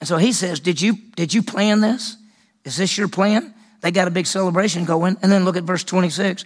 And 0.01 0.09
so 0.09 0.17
he 0.17 0.33
says, 0.33 0.61
Did 0.61 0.81
you, 0.81 0.95
did 1.15 1.33
you 1.33 1.43
plan 1.43 1.81
this? 1.81 2.17
Is 2.65 2.77
this 2.77 2.99
your 2.99 3.09
plan? 3.09 3.55
They 3.81 3.93
got 3.93 4.09
a 4.09 4.11
big 4.11 4.27
celebration 4.27 4.85
going. 4.85 5.17
And 5.23 5.31
then 5.31 5.45
look 5.45 5.57
at 5.57 5.63
verse 5.63 5.85
26. 5.85 6.45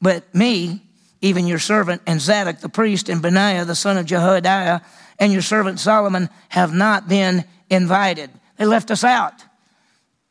But 0.00 0.32
me, 0.34 0.82
even 1.20 1.46
your 1.46 1.58
servant, 1.58 2.02
and 2.06 2.20
Zadok 2.20 2.60
the 2.60 2.68
priest, 2.68 3.08
and 3.08 3.22
Benaiah 3.22 3.64
the 3.64 3.74
son 3.74 3.96
of 3.96 4.06
Jehoiada, 4.06 4.82
and 5.18 5.32
your 5.32 5.42
servant 5.42 5.80
Solomon 5.80 6.28
have 6.48 6.74
not 6.74 7.08
been 7.08 7.44
invited. 7.70 8.30
They 8.56 8.66
left 8.66 8.90
us 8.90 9.04
out. 9.04 9.34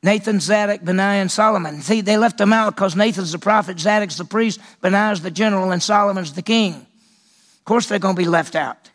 Nathan, 0.03 0.39
Zadok, 0.39 0.83
Benaiah, 0.83 1.21
and 1.21 1.31
Solomon. 1.31 1.81
See, 1.81 2.01
they 2.01 2.17
left 2.17 2.37
them 2.37 2.53
out 2.53 2.75
because 2.75 2.95
Nathan's 2.95 3.31
the 3.31 3.39
prophet, 3.39 3.79
Zadok's 3.79 4.17
the 4.17 4.25
priest, 4.25 4.59
Benaiah's 4.81 5.21
the 5.21 5.31
general, 5.31 5.71
and 5.71 5.81
Solomon's 5.81 6.33
the 6.33 6.43
king. 6.43 6.73
Of 6.73 7.65
course, 7.65 7.87
they're 7.87 7.97
going 7.97 8.15
to 8.15 8.21
be 8.21 8.27
left 8.27 8.55
out. 8.55 8.91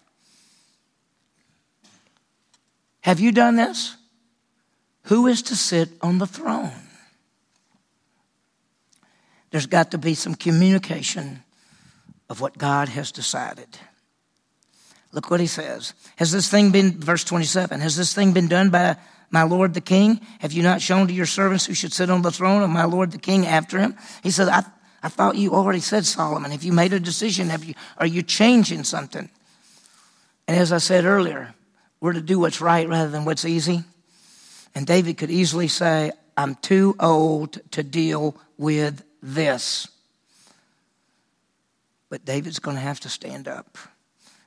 Have 3.01 3.19
you 3.19 3.33
done 3.33 3.57
this? 3.57 3.97
Who 5.05 5.27
is 5.27 5.43
to 5.43 5.57
sit 5.57 5.89
on 6.01 6.19
the 6.19 6.27
throne? 6.27 6.71
There's 9.51 9.67
got 9.67 9.91
to 9.91 9.99
be 9.99 10.15
some 10.15 10.37
communication 10.37 11.43
of 12.31 12.41
what 12.41 12.57
God 12.57 12.89
has 12.89 13.13
decided. 13.13 13.67
Look 15.13 15.31
what 15.31 15.41
he 15.41 15.49
says. 15.49 15.93
Has 16.17 16.31
this 16.31 16.49
thing 16.49 16.71
been, 16.71 16.93
verse 16.93 17.25
27, 17.25 17.81
has 17.81 17.97
this 17.97 18.15
thing 18.15 18.33
been 18.33 18.47
done 18.47 18.71
by 18.71 18.97
my 19.31 19.43
Lord 19.43 19.75
the 19.75 19.81
King? 19.81 20.21
Have 20.39 20.53
you 20.53 20.63
not 20.63 20.81
shown 20.81 21.09
to 21.09 21.13
your 21.13 21.27
servants 21.27 21.67
who 21.67 21.75
should 21.75 21.93
sit 21.93 22.09
on 22.09 22.23
the 22.23 22.31
throne 22.31 22.63
of 22.63 22.71
my 22.71 22.85
Lord 22.85 23.11
the 23.11 23.19
King 23.19 23.47
after 23.47 23.81
him? 23.81 23.97
He 24.23 24.31
said, 24.31 24.49
I, 24.49 24.65
I 25.03 25.09
thought 25.09 25.35
you 25.35 25.53
already 25.53 25.81
said, 25.81 26.07
Solomon. 26.07 26.53
Have 26.53 26.63
you 26.63 26.73
made 26.73 26.93
a 26.93 27.01
decision? 27.01 27.49
Have 27.49 27.65
you, 27.65 27.75
are 27.99 28.07
you 28.07 28.23
changing 28.23 28.85
something? 28.85 29.29
And 30.47 30.57
as 30.57 30.73
I 30.73 30.79
said 30.79 31.05
earlier, 31.05 31.53
we're 32.01 32.13
to 32.13 32.21
do 32.21 32.39
what's 32.39 32.61
right 32.61 32.89
rather 32.89 33.11
than 33.11 33.25
what's 33.25 33.45
easy. 33.45 33.83
And 34.77 34.87
David 34.87 35.19
could 35.19 35.33
easily 35.33 35.67
say, 35.67 36.13
I'm 36.37 36.55
too 36.55 36.95
old 37.01 37.59
to 37.73 37.83
deal 37.83 38.37
with 38.57 39.03
this. 39.21 39.89
But 42.11 42.27
David's 42.27 42.59
going 42.59 42.77
to 42.77 42.83
have 42.83 43.01
to 43.01 43.09
stand 43.09 43.49
up. 43.49 43.79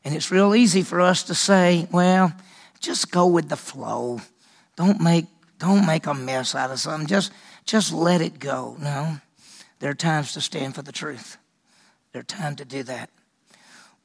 And 0.03 0.13
it's 0.13 0.29
real 0.29 0.53
easy 0.53 0.83
for 0.83 1.01
us 1.01 1.23
to 1.23 1.33
say, 1.33 1.87
well, 1.91 2.33
just 2.79 3.09
go 3.09 3.25
with 3.25 3.49
the 3.49 3.55
flow. 3.55 4.19
Don't 4.75 5.01
make, 5.01 5.25
don't 5.57 5.85
make 5.85 6.05
a 6.05 6.13
mess 6.13 6.53
out 6.53 6.71
of 6.71 6.79
something. 6.79 7.07
Just, 7.07 7.31
just 7.65 7.93
let 7.93 8.21
it 8.21 8.37
go. 8.37 8.75
No, 8.79 9.17
there 9.79 9.89
are 9.89 9.95
times 9.95 10.33
to 10.33 10.41
stand 10.41 10.75
for 10.75 10.81
the 10.81 10.91
truth. 10.91 11.37
There 12.11 12.19
are 12.19 12.23
times 12.23 12.57
to 12.57 12.65
do 12.65 12.83
that. 12.83 13.09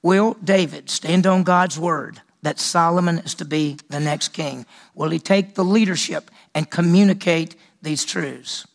Will 0.02 0.34
David 0.42 0.88
stand 0.88 1.26
on 1.26 1.42
God's 1.42 1.78
word 1.78 2.22
that 2.42 2.60
Solomon 2.60 3.18
is 3.18 3.34
to 3.34 3.44
be 3.44 3.78
the 3.88 3.98
next 3.98 4.28
king? 4.28 4.64
Will 4.94 5.10
he 5.10 5.18
take 5.18 5.54
the 5.54 5.64
leadership 5.64 6.30
and 6.54 6.70
communicate 6.70 7.56
these 7.82 8.04
truths? 8.04 8.66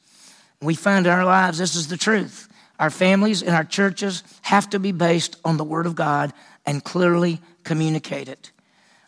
We 0.61 0.75
find 0.75 1.05
in 1.05 1.11
our 1.13 1.25
lives 1.25 1.57
this 1.57 1.75
is 1.75 1.87
the 1.87 1.97
truth. 1.97 2.49
Our 2.83 2.89
families 2.89 3.41
and 3.41 3.55
our 3.55 3.63
churches 3.63 4.23
have 4.41 4.69
to 4.71 4.77
be 4.77 4.91
based 4.91 5.37
on 5.45 5.55
the 5.55 5.63
Word 5.63 5.85
of 5.85 5.95
God 5.95 6.33
and 6.65 6.83
clearly 6.83 7.39
communicate 7.63 8.27
it. 8.27 8.51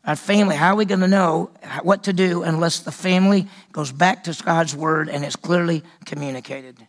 Our 0.06 0.16
family, 0.16 0.56
how 0.56 0.72
are 0.72 0.76
we 0.78 0.86
going 0.86 1.02
to 1.02 1.10
know 1.10 1.50
what 1.84 2.04
to 2.04 2.14
do 2.14 2.44
unless 2.44 2.80
the 2.80 2.94
family 2.94 3.50
goes 3.74 3.92
back 3.92 4.24
to 4.24 4.44
God's 4.46 4.74
Word 4.74 5.10
and 5.10 5.26
it's 5.26 5.36
clearly 5.36 5.84
communicated? 6.06 6.88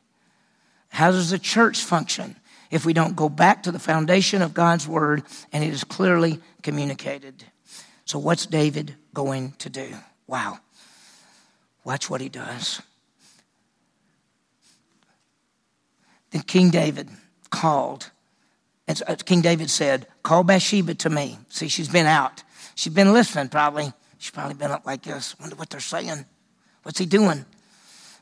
How 0.90 1.10
does 1.10 1.30
the 1.30 1.40
church 1.40 1.82
function 1.82 2.36
if 2.70 2.86
we 2.86 2.92
don't 2.92 3.16
go 3.16 3.28
back 3.28 3.64
to 3.64 3.72
the 3.72 3.80
foundation 3.80 4.40
of 4.40 4.54
God's 4.54 4.86
Word 4.86 5.24
and 5.52 5.64
it 5.64 5.72
is 5.72 5.82
clearly 5.82 6.38
communicated? 6.62 7.42
So, 8.04 8.20
what's 8.20 8.46
David 8.46 8.94
going 9.12 9.54
to 9.58 9.68
do? 9.68 9.88
Wow. 10.28 10.60
Watch 11.82 12.08
what 12.08 12.20
he 12.20 12.28
does. 12.28 12.80
Then 16.36 16.42
King 16.42 16.68
David 16.68 17.08
called. 17.48 18.10
And 18.86 19.02
uh, 19.08 19.16
King 19.24 19.40
David 19.40 19.70
said, 19.70 20.06
Call 20.22 20.44
Bathsheba 20.44 20.92
to 20.96 21.08
me. 21.08 21.38
See, 21.48 21.68
she's 21.68 21.88
been 21.88 22.04
out. 22.04 22.42
She's 22.74 22.92
been 22.92 23.14
listening, 23.14 23.48
probably. 23.48 23.90
She's 24.18 24.32
probably 24.32 24.52
been 24.52 24.70
up 24.70 24.84
like 24.84 25.02
this. 25.02 25.34
Wonder 25.40 25.56
what 25.56 25.70
they're 25.70 25.80
saying. 25.80 26.26
What's 26.82 26.98
he 26.98 27.06
doing? 27.06 27.46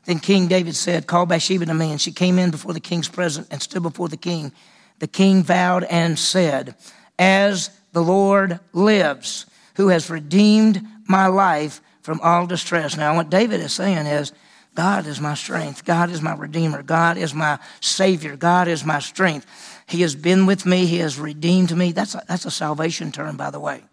Then 0.05 0.19
King 0.19 0.47
David 0.47 0.77
said, 0.77 1.07
Call 1.07 1.25
Bathsheba 1.25 1.65
to 1.65 1.73
me. 1.73 1.91
And 1.91 1.99
she 1.99 2.13
came 2.13 2.39
in 2.39 2.51
before 2.51 2.71
the 2.71 2.79
king's 2.79 3.09
presence 3.09 3.49
and 3.51 3.61
stood 3.61 3.83
before 3.83 4.07
the 4.07 4.15
king. 4.15 4.53
The 4.99 5.07
king 5.07 5.43
vowed 5.43 5.83
and 5.83 6.17
said, 6.17 6.75
As 7.19 7.69
the 7.91 8.01
Lord 8.01 8.61
lives, 8.71 9.45
who 9.75 9.89
has 9.89 10.09
redeemed 10.09 10.81
my 11.05 11.27
life 11.27 11.81
from 12.01 12.21
all 12.21 12.47
distress. 12.47 12.95
Now, 12.95 13.17
what 13.17 13.29
David 13.29 13.59
is 13.59 13.73
saying 13.73 14.07
is, 14.07 14.31
God 14.75 15.07
is 15.07 15.21
my 15.21 15.33
strength. 15.33 15.85
God 15.85 16.09
is 16.09 16.21
my 16.21 16.35
redeemer. 16.35 16.83
God 16.83 17.17
is 17.17 17.33
my 17.33 17.59
savior. 17.79 18.35
God 18.35 18.67
is 18.67 18.85
my 18.85 18.99
strength. 18.99 19.47
He 19.87 20.01
has 20.01 20.15
been 20.15 20.45
with 20.45 20.65
me. 20.65 20.85
He 20.85 20.97
has 20.97 21.17
redeemed 21.17 21.75
me. 21.75 21.93
That's 21.93 22.13
a, 22.13 22.23
that's 22.27 22.45
a 22.45 22.51
salvation 22.51 23.11
term, 23.11 23.37
by 23.37 23.49
the 23.49 23.59
way. 23.59 23.83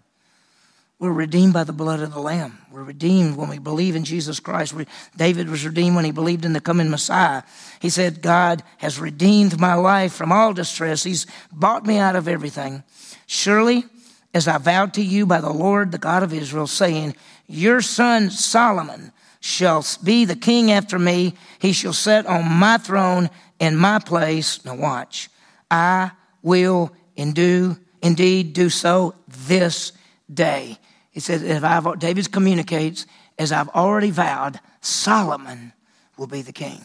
We're 0.99 1.13
redeemed 1.13 1.53
by 1.53 1.65
the 1.65 1.73
blood 1.73 2.01
of 2.01 2.13
the 2.13 2.21
Lamb. 2.21 2.59
We're 2.71 2.85
redeemed 2.85 3.37
when 3.37 3.49
we 3.49 3.59
believe 3.59 3.97
in 3.97 4.05
Jesus 4.05 4.39
Christ. 4.39 4.73
We, 4.73 4.87
David 5.17 5.49
was 5.49 5.65
redeemed 5.65 5.97
when 5.97 6.05
he 6.05 6.13
believed 6.13 6.45
in 6.45 6.53
the 6.53 6.61
coming 6.61 6.91
Messiah. 6.91 7.43
He 7.81 7.91
said, 7.91 8.23
God 8.23 8.63
has 8.79 9.01
redeemed 9.01 9.59
my 9.59 9.75
life 9.75 10.13
from 10.13 10.31
all 10.31 10.53
distress. 10.53 11.03
He's 11.03 11.27
bought 11.51 11.87
me 11.87 11.99
out 11.99 12.15
of 12.15 12.29
everything. 12.29 12.85
Surely, 13.27 13.85
as 14.33 14.47
I 14.47 14.59
vowed 14.59 14.95
to 14.95 15.03
you 15.03 15.27
by 15.27 15.41
the 15.41 15.53
Lord, 15.53 15.91
the 15.91 15.99
God 15.99 16.23
of 16.23 16.33
Israel, 16.33 16.69
saying, 16.69 17.17
Your 17.49 17.81
son 17.81 18.31
Solomon 18.31 19.13
shall 19.43 19.85
be 20.05 20.25
the 20.25 20.37
king 20.37 20.71
after 20.71 20.99
me. 20.99 21.35
He 21.59 21.73
shall 21.73 21.93
sit 21.93 22.27
on 22.27 22.49
my 22.49 22.79
throne 22.79 23.29
in 23.59 23.77
my 23.77 23.99
place. 23.99 24.65
Now 24.65 24.77
watch. 24.77 25.29
I 25.69 26.13
will 26.43 26.93
and 27.17 27.35
do, 27.35 27.77
indeed 28.01 28.53
do 28.53 28.71
so 28.71 29.17
this 29.27 29.93
day. 30.33 30.79
He 31.11 31.19
says, 31.19 31.43
if 31.43 31.65
I've, 31.65 31.99
David 31.99 32.31
communicates, 32.31 33.05
as 33.37 33.51
I've 33.51 33.69
already 33.71 34.11
vowed, 34.11 34.61
Solomon 34.81 35.73
will 36.17 36.29
be 36.29 36.43
the 36.43 36.53
king. 36.53 36.85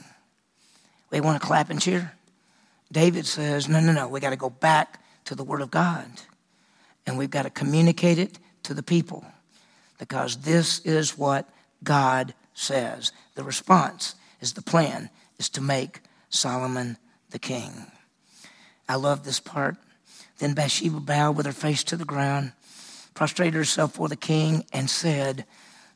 We 1.11 1.21
want 1.21 1.39
to 1.39 1.47
clap 1.47 1.69
and 1.69 1.79
cheer. 1.79 2.11
David 2.91 3.27
says, 3.27 3.69
no, 3.69 3.79
no, 3.79 3.91
no, 3.91 4.07
we 4.07 4.19
got 4.19 4.31
to 4.31 4.35
go 4.35 4.49
back 4.49 4.99
to 5.25 5.35
the 5.35 5.43
word 5.43 5.61
of 5.61 5.69
God. 5.69 6.07
And 7.05 7.19
we've 7.19 7.29
got 7.29 7.43
to 7.43 7.51
communicate 7.51 8.17
it 8.17 8.39
to 8.63 8.73
the 8.73 8.83
people 8.83 9.23
because 9.99 10.37
this 10.37 10.79
is 10.79 11.17
what 11.17 11.47
God 11.83 12.33
says. 12.57 13.11
The 13.35 13.43
response 13.43 14.15
is 14.41 14.53
the 14.53 14.61
plan 14.61 15.09
is 15.37 15.49
to 15.49 15.61
make 15.61 16.01
Solomon 16.29 16.97
the 17.29 17.39
king. 17.39 17.71
I 18.89 18.95
love 18.95 19.23
this 19.23 19.39
part. 19.39 19.77
Then 20.39 20.53
Bathsheba 20.53 20.99
bowed 20.99 21.37
with 21.37 21.45
her 21.45 21.51
face 21.51 21.83
to 21.85 21.95
the 21.95 22.05
ground, 22.05 22.53
prostrated 23.13 23.55
herself 23.55 23.93
before 23.93 24.09
the 24.09 24.15
king, 24.15 24.65
and 24.73 24.89
said, 24.89 25.45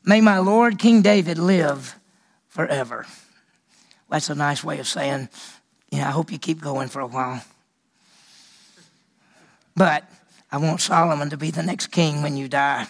May 0.04 0.20
my 0.20 0.38
Lord 0.38 0.78
King 0.78 1.02
David 1.02 1.38
live 1.38 1.96
forever. 2.48 3.06
That's 4.10 4.30
a 4.30 4.34
nice 4.34 4.62
way 4.62 4.78
of 4.78 4.86
saying, 4.86 5.28
yeah, 5.90 6.08
I 6.08 6.10
hope 6.10 6.32
you 6.32 6.38
keep 6.38 6.60
going 6.60 6.88
for 6.88 7.00
a 7.00 7.06
while. 7.06 7.42
But 9.74 10.04
I 10.50 10.58
want 10.58 10.80
Solomon 10.80 11.30
to 11.30 11.36
be 11.36 11.50
the 11.50 11.62
next 11.62 11.88
king 11.88 12.22
when 12.22 12.36
you 12.36 12.48
die. 12.48 12.86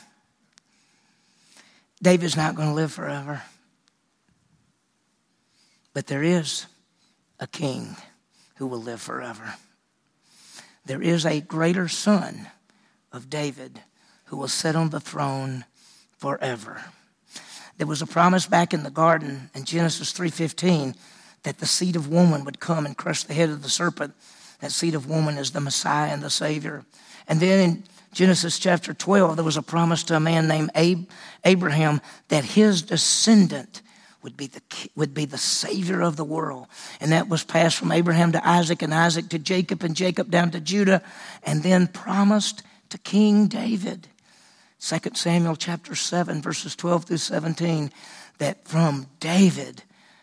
David's 2.03 2.37
not 2.37 2.57
going 2.57 2.69
to 2.69 2.75
live 2.75 2.93
forever. 2.93 3.43
But 5.95 6.07
there 6.07 6.23
is 6.23 6.67
a 7.39 7.47
king 7.47 7.97
who 8.57 8.67
will 8.67 8.81
live 8.81 9.01
forever. 9.01 9.55
There 10.85 11.03
is 11.03 11.25
a 11.27 11.41
greater 11.41 11.89
son 11.89 12.49
of 13.13 13.31
David 13.31 13.81
who 14.27 14.37
will 14.37 14.49
sit 14.49 14.75
on 14.75 14.91
the 14.91 15.01
throne 15.01 15.65
forever. 16.17 16.83
There 17.77 17.87
was 17.87 18.03
a 18.03 18.07
promise 18.07 18.47
back 18.47 18.73
in 18.73 18.83
the 18.83 18.91
garden 18.91 19.51
in 19.55 19.65
Genesis 19.65 20.13
3:15 20.13 20.95
that 21.43 21.59
the 21.59 21.67
seed 21.67 21.97
of 21.97 22.09
woman 22.09 22.45
would 22.45 22.61
come 22.61 22.87
and 22.87 22.97
crush 22.97 23.25
the 23.25 23.35
head 23.35 23.51
of 23.51 23.63
the 23.63 23.71
serpent. 23.71 24.15
That 24.61 24.73
seed 24.73 24.95
of 24.95 25.09
woman 25.09 25.39
is 25.39 25.51
the 25.51 25.61
Messiah 25.61 26.13
and 26.13 26.23
the 26.23 26.31
Savior. 26.31 26.85
And 27.27 27.41
then 27.41 27.61
in 27.61 27.85
Genesis 28.13 28.59
chapter 28.59 28.95
12, 28.95 29.37
there 29.37 29.45
was 29.45 29.57
a 29.57 29.63
promise 29.63 30.05
to 30.05 30.17
a 30.17 30.21
man 30.21 30.47
named 30.47 30.71
Abraham 31.45 32.01
that 32.29 32.45
his 32.45 32.83
descendant 32.83 33.83
would 34.23 34.37
be, 34.37 34.47
the, 34.47 34.63
would 34.95 35.15
be 35.15 35.25
the 35.25 35.39
Savior 35.39 36.01
of 36.01 36.17
the 36.17 36.25
world. 36.25 36.67
And 37.01 37.13
that 37.13 37.29
was 37.29 37.45
passed 37.45 37.77
from 37.77 37.93
Abraham 37.93 38.33
to 38.33 38.49
Isaac 38.49 38.83
and 38.83 38.95
Isaac 38.95 39.29
to 39.31 39.39
Jacob 39.39 39.83
and 39.83 39.97
Jacob 39.97 40.31
down 40.31 40.51
to 40.53 40.61
Judah 40.61 41.03
and 41.43 41.63
then 41.63 41.87
promised 41.89 42.63
to 42.91 42.99
King 42.99 43.49
David. 43.49 44.09
2 44.81 44.99
Samuel 45.15 45.57
chapter 45.57 45.95
7, 45.95 46.43
verses 46.43 46.75
12 46.77 47.05
through 47.05 47.17
17, 47.17 47.91
that 48.39 48.67
from 48.67 49.07
David, 49.21 49.83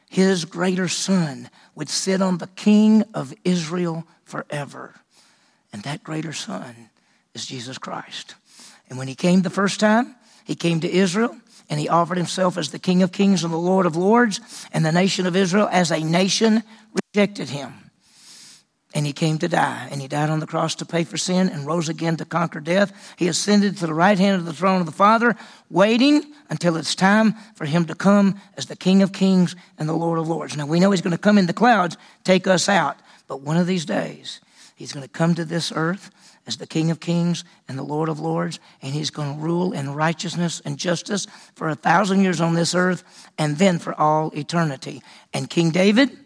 his 0.09 0.45
greater 0.45 0.88
son, 0.88 1.49
would 1.75 1.89
sit 1.89 2.21
on 2.21 2.38
the 2.38 2.47
king 2.47 3.03
of 3.13 3.33
Israel 3.45 4.05
forever. 4.25 4.95
And 5.71 5.83
that 5.83 6.03
greater 6.03 6.33
son 6.33 6.89
is 7.33 7.45
Jesus 7.45 7.77
Christ. 7.77 8.35
And 8.89 8.97
when 8.97 9.07
he 9.07 9.15
came 9.15 9.41
the 9.41 9.49
first 9.49 9.79
time, 9.79 10.15
he 10.45 10.56
came 10.56 10.80
to 10.82 10.91
Israel 10.91 11.36
and 11.69 11.80
he 11.80 11.88
offered 11.88 12.17
himself 12.17 12.58
as 12.58 12.71
the 12.71 12.80
King 12.80 13.04
of 13.04 13.12
Kings 13.12 13.43
and 13.43 13.54
the 13.54 13.58
Lord 13.58 13.86
of 13.86 13.95
Lords, 13.95 14.41
and 14.73 14.84
the 14.84 14.91
nation 14.91 15.28
of 15.28 15.36
Israel 15.36 15.69
as 15.71 15.91
a 15.91 16.04
nation 16.04 16.63
rejected 17.13 17.49
him. 17.49 17.73
And 18.95 19.06
he 19.06 19.13
came 19.13 19.38
to 19.38 19.47
die, 19.47 19.88
and 19.91 20.02
he 20.02 20.08
died 20.08 20.32
on 20.32 20.39
the 20.39 20.47
cross 20.47 20.73
to 20.75 20.86
pay 20.86 21.04
for 21.04 21.15
sin 21.15 21.47
and 21.47 21.67
rose 21.67 21.88
again 21.88 22.17
to 22.17 22.25
conquer 22.25 22.60
death. 22.60 22.91
He 23.17 23.28
ascended 23.28 23.78
to 23.78 23.86
the 23.86 23.93
right 23.93 24.17
hand 24.17 24.38
of 24.38 24.45
the 24.45 24.54
throne 24.54 24.80
of 24.80 24.88
the 24.88 24.91
Father, 24.91 25.36
waiting 25.69 26.23
until 26.49 26.75
it's 26.75 26.95
time 26.95 27.36
for 27.54 27.65
him 27.65 27.86
to 27.86 27.93
come 27.93 28.41
as 28.58 28.65
the 28.65 28.75
King 28.75 29.04
of 29.04 29.13
Kings 29.13 29.56
and 29.78 29.88
the 29.88 29.93
Lord 29.93 30.17
of 30.17 30.28
Lords. 30.28 30.58
Now 30.58 30.65
we 30.65 30.80
know 30.80 30.89
he's 30.89 31.02
going 31.02 31.12
to 31.12 31.19
come 31.19 31.38
in 31.38 31.45
the 31.45 31.54
clouds, 31.54 31.97
take 32.23 32.47
us 32.47 32.67
out, 32.67 32.97
but 33.28 33.41
one 33.41 33.58
of 33.58 33.67
these 33.67 33.86
days, 33.86 34.39
he's 34.80 34.94
going 34.94 35.04
to 35.04 35.10
come 35.10 35.36
to 35.36 35.44
this 35.44 35.74
earth 35.76 36.10
as 36.48 36.56
the 36.56 36.65
King 36.65 36.89
of 36.89 37.02
Kings 37.02 37.44
and 37.68 37.78
the 37.78 37.84
Lord 37.84 38.08
of 38.08 38.22
Lords, 38.22 38.62
and 38.82 38.94
he's 38.94 39.10
going 39.10 39.36
to 39.36 39.42
rule 39.42 39.74
in 39.74 39.94
righteousness 39.94 40.62
and 40.63 40.78
justice 40.78 41.28
for 41.54 41.68
a 41.68 41.76
thousand 41.76 42.22
years 42.22 42.39
on 42.39 42.54
this 42.54 42.74
earth 42.74 43.04
and 43.38 43.58
then 43.58 43.78
for 43.78 43.94
all 44.00 44.32
eternity. 44.36 45.04
And 45.34 45.50
King 45.50 45.72
David, 45.72 46.18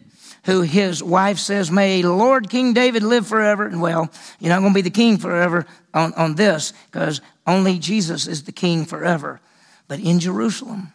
who 0.44 0.60
his 0.60 1.02
wife 1.02 1.38
says, 1.38 1.70
May 1.72 2.02
Lord 2.02 2.48
King 2.48 2.72
David 2.74 3.02
live 3.02 3.26
forever. 3.26 3.66
And 3.66 3.82
well, 3.82 4.08
you're 4.38 4.50
not 4.50 4.60
going 4.60 4.72
to 4.72 4.78
be 4.78 4.82
the 4.82 4.90
king 4.90 5.18
forever 5.18 5.66
on, 5.92 6.14
on 6.14 6.36
this 6.36 6.72
because 6.92 7.20
only 7.46 7.80
Jesus 7.80 8.28
is 8.28 8.44
the 8.44 8.52
king 8.52 8.84
forever. 8.84 9.40
But 9.88 9.98
in 9.98 10.20
Jerusalem, 10.20 10.92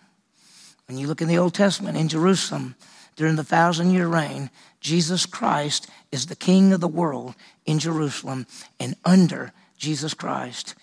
when 0.87 0.97
you 0.97 1.07
look 1.07 1.21
in 1.21 1.27
the 1.27 1.37
Old 1.37 1.53
Testament, 1.53 1.97
in 1.97 2.07
Jerusalem, 2.07 2.75
during 3.19 3.35
the 3.35 3.43
thousand 3.43 3.91
year 3.91 4.07
reign, 4.07 4.49
Jesus 4.79 5.25
Christ 5.25 5.89
is 6.11 6.25
the 6.25 6.35
king 6.35 6.73
of 6.73 6.81
the 6.81 6.87
world 6.87 7.35
in 7.65 7.79
Jerusalem, 7.79 8.47
and 8.79 8.95
under 9.03 9.51
Jesus 9.77 10.13
Christ, 10.13 10.75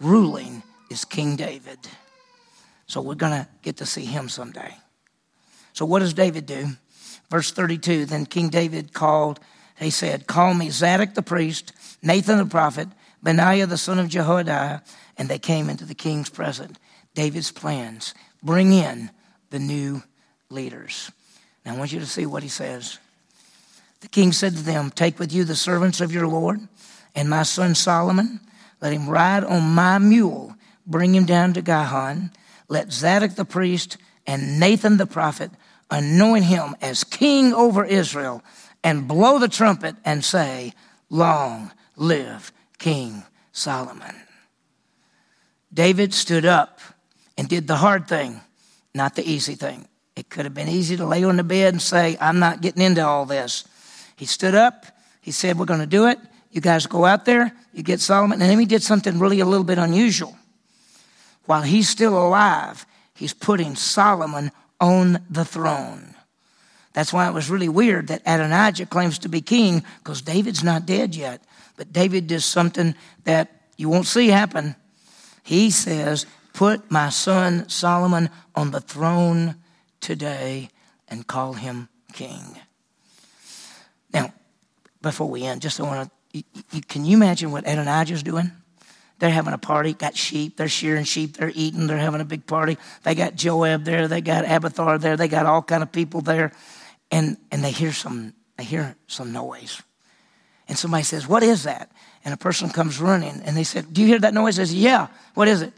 ruling 0.00 0.62
is 0.90 1.04
King 1.04 1.36
David. 1.36 1.78
So 2.86 3.00
we're 3.00 3.14
going 3.14 3.32
to 3.32 3.48
get 3.62 3.76
to 3.78 3.86
see 3.86 4.04
him 4.04 4.28
someday. 4.28 4.74
So, 5.72 5.84
what 5.84 6.00
does 6.00 6.12
David 6.12 6.46
do? 6.46 6.66
Verse 7.30 7.52
32 7.52 8.06
Then 8.06 8.26
King 8.26 8.48
David 8.48 8.92
called, 8.92 9.40
he 9.78 9.90
said, 9.90 10.26
Call 10.26 10.54
me 10.54 10.70
Zadok 10.70 11.14
the 11.14 11.22
priest, 11.22 11.72
Nathan 12.02 12.38
the 12.38 12.46
prophet, 12.46 12.88
Benaiah 13.22 13.66
the 13.66 13.78
son 13.78 13.98
of 13.98 14.08
Jehoiada. 14.08 14.82
And 15.16 15.28
they 15.28 15.38
came 15.38 15.68
into 15.68 15.84
the 15.84 15.94
king's 15.94 16.30
presence. 16.30 16.78
David's 17.14 17.52
plans 17.52 18.14
bring 18.42 18.72
in 18.72 19.10
the 19.50 19.58
new 19.58 20.02
leaders. 20.48 21.10
Now, 21.64 21.74
I 21.74 21.78
want 21.78 21.92
you 21.92 22.00
to 22.00 22.06
see 22.06 22.24
what 22.24 22.42
he 22.42 22.48
says. 22.48 22.98
The 24.00 24.08
king 24.08 24.32
said 24.32 24.56
to 24.56 24.62
them, 24.62 24.90
Take 24.90 25.18
with 25.18 25.32
you 25.32 25.44
the 25.44 25.56
servants 25.56 26.00
of 26.00 26.12
your 26.12 26.26
Lord 26.26 26.60
and 27.14 27.28
my 27.28 27.42
son 27.42 27.74
Solomon. 27.74 28.40
Let 28.80 28.92
him 28.92 29.08
ride 29.08 29.44
on 29.44 29.62
my 29.62 29.98
mule. 29.98 30.54
Bring 30.86 31.14
him 31.14 31.26
down 31.26 31.52
to 31.54 31.62
Gihon. 31.62 32.32
Let 32.68 32.92
Zadok 32.92 33.34
the 33.34 33.44
priest 33.44 33.96
and 34.26 34.58
Nathan 34.58 34.96
the 34.96 35.06
prophet 35.06 35.50
anoint 35.90 36.44
him 36.44 36.76
as 36.80 37.04
king 37.04 37.52
over 37.52 37.84
Israel 37.84 38.42
and 38.82 39.08
blow 39.08 39.38
the 39.38 39.48
trumpet 39.48 39.96
and 40.04 40.24
say, 40.24 40.72
Long 41.10 41.72
live 41.96 42.52
King 42.78 43.24
Solomon. 43.52 44.14
David 45.72 46.14
stood 46.14 46.44
up 46.44 46.80
and 47.36 47.48
did 47.48 47.66
the 47.66 47.76
hard 47.76 48.08
thing, 48.08 48.40
not 48.94 49.14
the 49.14 49.28
easy 49.28 49.54
thing. 49.54 49.86
It 50.16 50.28
could 50.28 50.44
have 50.44 50.54
been 50.54 50.68
easy 50.68 50.96
to 50.96 51.06
lay 51.06 51.24
on 51.24 51.36
the 51.36 51.44
bed 51.44 51.74
and 51.74 51.82
say, 51.82 52.16
I'm 52.20 52.38
not 52.38 52.60
getting 52.60 52.82
into 52.82 53.04
all 53.06 53.26
this. 53.26 53.64
He 54.20 54.26
stood 54.26 54.54
up. 54.54 54.84
He 55.22 55.30
said, 55.30 55.58
We're 55.58 55.64
going 55.64 55.80
to 55.80 55.86
do 55.86 56.06
it. 56.06 56.18
You 56.50 56.60
guys 56.60 56.86
go 56.86 57.06
out 57.06 57.24
there. 57.24 57.52
You 57.72 57.82
get 57.82 58.00
Solomon. 58.00 58.42
And 58.42 58.50
then 58.50 58.58
he 58.58 58.66
did 58.66 58.82
something 58.82 59.18
really 59.18 59.40
a 59.40 59.46
little 59.46 59.64
bit 59.64 59.78
unusual. 59.78 60.36
While 61.46 61.62
he's 61.62 61.88
still 61.88 62.18
alive, 62.18 62.84
he's 63.14 63.32
putting 63.32 63.76
Solomon 63.76 64.52
on 64.78 65.24
the 65.30 65.46
throne. 65.46 66.14
That's 66.92 67.14
why 67.14 67.28
it 67.28 67.32
was 67.32 67.48
really 67.48 67.70
weird 67.70 68.08
that 68.08 68.20
Adonijah 68.26 68.84
claims 68.86 69.18
to 69.20 69.30
be 69.30 69.40
king 69.40 69.84
because 70.04 70.20
David's 70.20 70.62
not 70.62 70.84
dead 70.84 71.14
yet. 71.14 71.42
But 71.78 71.94
David 71.94 72.26
does 72.26 72.44
something 72.44 72.94
that 73.24 73.50
you 73.78 73.88
won't 73.88 74.06
see 74.06 74.28
happen. 74.28 74.76
He 75.44 75.70
says, 75.70 76.26
Put 76.52 76.90
my 76.90 77.08
son 77.08 77.70
Solomon 77.70 78.28
on 78.54 78.70
the 78.70 78.82
throne 78.82 79.54
today 80.02 80.68
and 81.08 81.26
call 81.26 81.54
him 81.54 81.88
king. 82.12 82.58
Now, 84.12 84.32
before 85.02 85.28
we 85.28 85.44
end, 85.44 85.62
just 85.62 85.80
I 85.80 85.82
want 85.84 86.10
to, 86.32 86.44
can 86.88 87.04
you 87.04 87.16
imagine 87.16 87.50
what 87.50 87.66
Adonijah's 87.66 88.22
doing? 88.22 88.52
They're 89.18 89.30
having 89.30 89.52
a 89.52 89.58
party, 89.58 89.92
got 89.92 90.16
sheep, 90.16 90.56
they're 90.56 90.68
shearing 90.68 91.04
sheep, 91.04 91.36
they're 91.36 91.52
eating, 91.54 91.86
they're 91.86 91.98
having 91.98 92.22
a 92.22 92.24
big 92.24 92.46
party. 92.46 92.78
They 93.02 93.14
got 93.14 93.34
Joab 93.34 93.84
there, 93.84 94.08
they 94.08 94.22
got 94.22 94.44
Abiathar 94.46 94.98
there, 94.98 95.16
they 95.16 95.28
got 95.28 95.44
all 95.44 95.62
kind 95.62 95.82
of 95.82 95.92
people 95.92 96.22
there. 96.22 96.52
And, 97.10 97.36
and 97.50 97.62
they 97.62 97.70
hear 97.70 97.92
some, 97.92 98.32
they 98.56 98.64
hear 98.64 98.96
some 99.08 99.32
noise. 99.32 99.82
And 100.68 100.78
somebody 100.78 101.02
says, 101.02 101.28
what 101.28 101.42
is 101.42 101.64
that? 101.64 101.90
And 102.24 102.32
a 102.32 102.36
person 102.36 102.70
comes 102.70 103.00
running 103.00 103.42
and 103.44 103.56
they 103.56 103.64
said, 103.64 103.92
do 103.92 104.00
you 104.00 104.06
hear 104.06 104.20
that 104.20 104.32
noise? 104.32 104.58
I 104.58 104.62
says, 104.62 104.74
yeah, 104.74 105.08
what 105.34 105.48
is 105.48 105.62
it? 105.62 105.74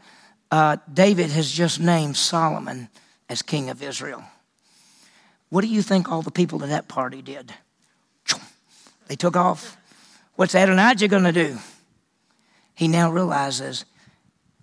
Uh, 0.51 0.77
David 0.92 1.31
has 1.31 1.51
just 1.51 1.81
named 1.81 2.16
Solomon 2.16 2.88
as 3.29 3.42
king 3.42 3.71
of 3.71 3.83
Israel. 3.83 4.23
What 5.49 5.62
do 5.62 5.68
you 5.68 5.83
think 5.83 6.12
all 6.12 6.23
the 6.23 6.31
people 6.31 6.62
at 6.62 6.68
that 6.68 6.88
party 6.88 7.23
did? 7.23 7.53
They 9.07 9.17
took 9.17 9.37
off. 9.37 9.77
What's 10.37 10.55
Adonijah 10.55 11.09
going 11.09 11.25
to 11.25 11.33
do? 11.33 11.59
He 12.75 12.88
now 12.88 13.11
realizes 13.11 13.85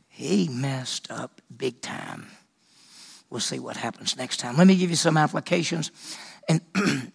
he 0.07 0.49
messed 0.49 1.11
up 1.11 1.41
big 1.55 1.81
time. 1.81 2.27
We'll 3.29 3.39
see 3.39 3.59
what 3.59 3.77
happens 3.77 4.17
next 4.17 4.37
time. 4.37 4.57
Let 4.57 4.67
me 4.67 4.75
give 4.75 4.89
you 4.89 4.95
some 4.95 5.17
applications. 5.17 5.91
And 6.47 6.61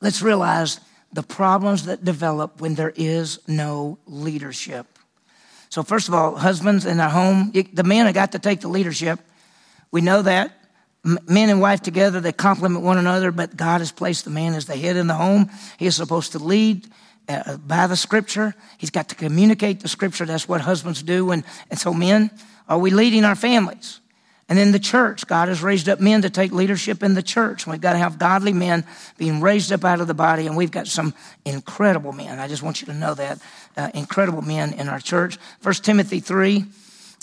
let's 0.00 0.20
realize 0.20 0.80
the 1.12 1.22
problems 1.22 1.86
that 1.86 2.04
develop 2.04 2.60
when 2.60 2.74
there 2.74 2.92
is 2.94 3.38
no 3.46 3.98
leadership. 4.06 4.86
So, 5.70 5.82
first 5.82 6.08
of 6.08 6.14
all, 6.14 6.34
husbands 6.36 6.84
in 6.84 6.96
their 6.96 7.08
home, 7.08 7.52
the 7.52 7.84
men 7.84 8.06
have 8.06 8.14
got 8.14 8.32
to 8.32 8.38
take 8.38 8.60
the 8.60 8.68
leadership. 8.68 9.20
We 9.90 10.00
know 10.00 10.22
that 10.22 10.57
men 11.04 11.48
and 11.48 11.60
wife 11.60 11.82
together, 11.82 12.20
they 12.20 12.32
complement 12.32 12.84
one 12.84 12.98
another, 12.98 13.30
but 13.30 13.56
God 13.56 13.80
has 13.80 13.92
placed 13.92 14.24
the 14.24 14.30
man 14.30 14.54
as 14.54 14.66
the 14.66 14.76
head 14.76 14.96
in 14.96 15.06
the 15.06 15.14
home. 15.14 15.50
He 15.78 15.86
is 15.86 15.96
supposed 15.96 16.32
to 16.32 16.38
lead 16.38 16.86
uh, 17.28 17.56
by 17.58 17.86
the 17.86 17.96
scripture. 17.96 18.54
He's 18.78 18.90
got 18.90 19.08
to 19.10 19.14
communicate 19.14 19.80
the 19.80 19.88
scripture. 19.88 20.26
That's 20.26 20.48
what 20.48 20.60
husbands 20.60 21.02
do. 21.02 21.30
And, 21.30 21.44
and 21.70 21.78
so, 21.78 21.94
men, 21.94 22.30
are 22.68 22.78
we 22.78 22.90
leading 22.90 23.24
our 23.24 23.36
families? 23.36 24.00
And 24.48 24.58
then 24.58 24.72
the 24.72 24.78
church, 24.78 25.26
God 25.26 25.48
has 25.48 25.62
raised 25.62 25.90
up 25.90 26.00
men 26.00 26.22
to 26.22 26.30
take 26.30 26.52
leadership 26.52 27.02
in 27.02 27.12
the 27.12 27.22
church. 27.22 27.66
We've 27.66 27.80
got 27.80 27.92
to 27.92 27.98
have 27.98 28.18
godly 28.18 28.54
men 28.54 28.84
being 29.18 29.42
raised 29.42 29.72
up 29.72 29.84
out 29.84 30.00
of 30.00 30.06
the 30.06 30.14
body, 30.14 30.46
and 30.46 30.56
we've 30.56 30.70
got 30.70 30.86
some 30.86 31.12
incredible 31.44 32.12
men. 32.12 32.38
I 32.38 32.48
just 32.48 32.62
want 32.62 32.80
you 32.80 32.86
to 32.86 32.94
know 32.94 33.12
that. 33.14 33.42
Uh, 33.76 33.90
incredible 33.92 34.40
men 34.40 34.72
in 34.72 34.88
our 34.88 35.00
church. 35.00 35.36
First 35.60 35.84
Timothy 35.84 36.20
3 36.20 36.64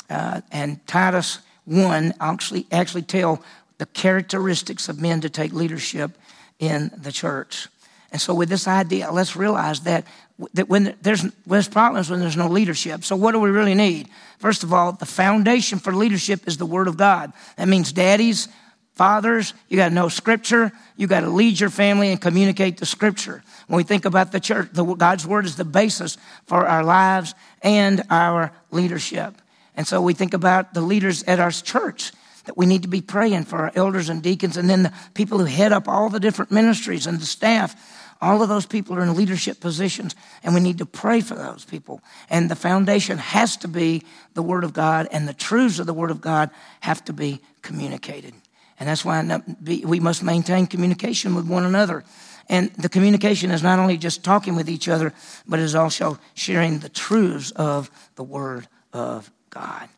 uh, 0.10 0.42
and 0.52 0.86
Titus 0.86 1.40
1 1.66 2.14
actually, 2.20 2.68
actually 2.72 3.02
tell 3.02 3.42
the 3.78 3.86
characteristics 3.88 4.90
of 4.90 5.02
men 5.02 5.22
to 5.22 5.30
take 5.30 5.54
leadership 5.54 6.12
in 6.60 6.92
the 6.98 7.12
church. 7.12 7.68
And 8.12 8.22
so, 8.22 8.34
with 8.34 8.50
this 8.50 8.68
idea, 8.68 9.12
let's 9.12 9.36
realize 9.36 9.82
that, 9.82 10.06
that 10.54 10.70
when 10.70 10.96
there's, 11.02 11.24
there's 11.46 11.68
problems 11.68 12.10
when 12.10 12.20
there's 12.22 12.38
no 12.38 12.48
leadership. 12.48 13.04
So, 13.04 13.16
what 13.16 13.34
do 13.34 13.40
we 13.40 13.50
really 13.50 13.76
need? 13.76 14.08
First 14.40 14.64
of 14.64 14.72
all, 14.72 14.94
the 14.94 15.06
foundation 15.06 15.80
for 15.80 15.94
leadership 15.94 16.48
is 16.48 16.58
the 16.58 16.66
Word 16.66 16.88
of 16.88 16.96
God. 16.96 17.34
That 17.58 17.68
means 17.68 17.92
daddies, 17.92 18.48
fathers, 18.94 19.54
you 19.68 19.76
got 19.76 19.90
to 19.90 19.94
know 19.94 20.08
Scripture. 20.08 20.72
You 20.96 21.08
got 21.08 21.22
to 21.22 21.30
lead 21.30 21.60
your 21.60 21.70
family 21.70 22.10
and 22.10 22.22
communicate 22.22 22.78
the 22.78 22.86
Scripture. 22.86 23.44
When 23.68 23.78
we 23.78 23.84
think 23.84 24.06
about 24.06 24.32
the 24.32 24.40
church, 24.40 24.70
the, 24.72 24.86
God's 24.86 25.28
Word 25.28 25.46
is 25.46 25.58
the 25.58 25.66
basis 25.66 26.18
for 26.46 26.66
our 26.66 26.84
lives 26.84 27.34
and 27.62 28.04
our 28.10 28.54
leadership. 28.72 29.34
And 29.76 29.86
so, 29.86 30.02
we 30.02 30.14
think 30.14 30.34
about 30.34 30.74
the 30.74 30.82
leaders 30.82 31.24
at 31.24 31.42
our 31.42 31.52
church 31.52 32.14
that 32.46 32.58
we 32.58 32.66
need 32.66 32.84
to 32.84 32.88
be 32.88 33.02
praying 33.02 33.46
for 33.46 33.58
our 33.58 33.72
elders 33.76 34.10
and 34.10 34.22
deacons 34.22 34.58
and 34.58 34.70
then 34.70 34.84
the 34.84 34.94
people 35.14 35.40
who 35.40 35.46
head 35.46 35.72
up 35.72 35.88
all 35.88 36.10
the 36.10 36.20
different 36.20 36.52
ministries 36.52 37.08
and 37.08 37.20
the 37.20 37.26
staff. 37.26 37.76
All 38.22 38.42
of 38.42 38.50
those 38.50 38.66
people 38.66 38.96
are 38.96 39.02
in 39.02 39.14
leadership 39.16 39.60
positions, 39.60 40.16
and 40.42 40.54
we 40.54 40.62
need 40.62 40.78
to 40.78 40.86
pray 40.86 41.20
for 41.20 41.36
those 41.36 41.66
people. 41.66 42.02
And 42.30 42.50
the 42.50 42.56
foundation 42.56 43.18
has 43.18 43.58
to 43.58 43.68
be 43.68 44.04
the 44.34 44.42
Word 44.42 44.64
of 44.64 44.74
God, 44.74 45.10
and 45.12 45.28
the 45.28 45.34
truths 45.34 45.80
of 45.80 45.86
the 45.86 45.94
Word 45.94 46.12
of 46.12 46.22
God 46.22 46.50
have 46.80 47.04
to 47.06 47.14
be 47.14 47.42
communicated. 47.62 48.34
And 48.80 48.88
that's 48.88 49.04
why 49.04 49.42
we 49.64 50.00
must 50.00 50.24
maintain 50.24 50.66
communication 50.66 51.36
with 51.36 51.48
one 51.48 51.66
another. 51.66 52.04
And 52.48 52.72
the 52.74 52.90
communication 52.90 53.52
is 53.52 53.64
not 53.64 53.80
only 53.80 53.98
just 53.98 54.24
talking 54.24 54.56
with 54.56 54.70
each 54.70 54.88
other, 54.88 55.14
but 55.48 55.60
is 55.60 55.76
also 55.76 56.18
sharing 56.36 56.80
the 56.80 56.90
truths 56.90 57.52
of 57.52 57.90
the 58.16 58.24
Word 58.24 58.68
of 58.94 59.30
God. 59.50 59.90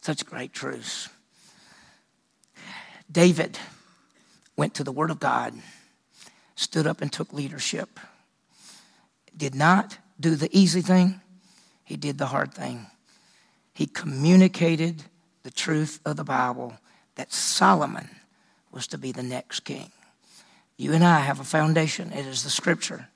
Such 0.00 0.26
great 0.26 0.52
truths. 0.52 1.08
David 3.14 3.58
went 4.56 4.74
to 4.74 4.84
the 4.84 4.92
Word 4.92 5.10
of 5.10 5.20
God, 5.20 5.54
stood 6.56 6.86
up 6.86 7.00
and 7.00 7.12
took 7.12 7.32
leadership. 7.32 8.00
Did 9.36 9.54
not 9.54 9.98
do 10.18 10.34
the 10.34 10.48
easy 10.52 10.80
thing, 10.80 11.20
he 11.84 11.96
did 11.96 12.18
the 12.18 12.26
hard 12.26 12.52
thing. 12.52 12.86
He 13.72 13.86
communicated 13.86 15.04
the 15.44 15.50
truth 15.50 16.00
of 16.04 16.16
the 16.16 16.24
Bible 16.24 16.74
that 17.14 17.32
Solomon 17.32 18.08
was 18.72 18.88
to 18.88 18.98
be 18.98 19.12
the 19.12 19.22
next 19.22 19.60
king. 19.60 19.92
You 20.76 20.92
and 20.92 21.04
I 21.04 21.20
have 21.20 21.38
a 21.38 21.44
foundation, 21.44 22.12
it 22.12 22.26
is 22.26 22.42
the 22.42 22.50
Scripture. 22.50 23.08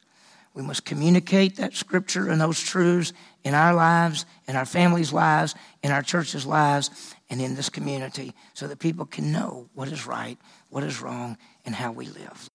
We 0.55 0.63
must 0.63 0.85
communicate 0.85 1.57
that 1.57 1.75
Scripture 1.75 2.31
and 2.31 2.41
those 2.41 2.61
truths 2.61 3.13
in 3.43 3.55
our 3.55 3.75
lives, 3.75 4.27
in 4.47 4.55
our 4.55 4.65
families' 4.65 5.13
lives, 5.13 5.57
in 5.83 5.91
our 5.91 6.03
church's 6.03 6.47
lives, 6.47 7.15
and 7.31 7.41
in 7.41 7.55
this 7.55 7.69
community 7.69 8.35
so 8.55 8.67
that 8.67 8.79
people 8.79 9.07
can 9.07 9.33
know 9.33 9.69
what 9.75 9.89
is 9.89 10.07
right, 10.07 10.39
what 10.71 10.85
is 10.85 11.01
wrong, 11.01 11.37
and 11.65 11.75
how 11.75 11.93
we 11.93 12.07
live. 12.07 12.49